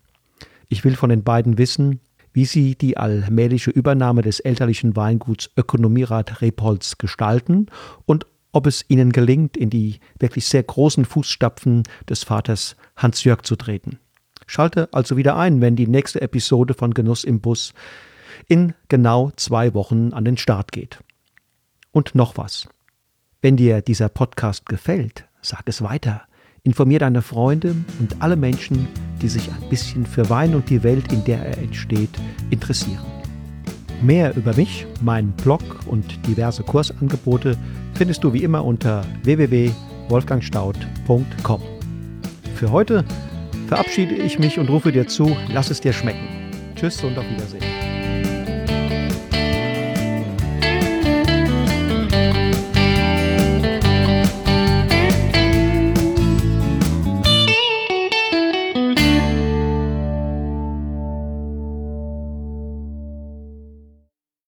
[0.68, 2.02] Ich will von den beiden wissen,
[2.38, 7.66] wie sie die allmähliche Übernahme des elterlichen Weinguts Ökonomierat Repolz gestalten
[8.06, 13.56] und ob es ihnen gelingt, in die wirklich sehr großen Fußstapfen des Vaters Hans-Jörg zu
[13.56, 13.98] treten.
[14.46, 17.74] Schalte also wieder ein, wenn die nächste Episode von Genuss im Bus
[18.48, 21.00] in genau zwei Wochen an den Start geht.
[21.90, 22.70] Und noch was.
[23.42, 26.27] Wenn dir dieser Podcast gefällt, sag es weiter.
[26.68, 28.90] Informier deine Freunde und alle Menschen,
[29.22, 32.10] die sich ein bisschen für Wein und die Welt, in der er entsteht,
[32.50, 33.06] interessieren.
[34.02, 37.58] Mehr über mich, meinen Blog und diverse Kursangebote
[37.94, 41.62] findest du wie immer unter www.wolfgangstaud.com.
[42.56, 43.06] Für heute
[43.68, 46.28] verabschiede ich mich und rufe dir zu, lass es dir schmecken.
[46.76, 47.64] Tschüss und auf Wiedersehen.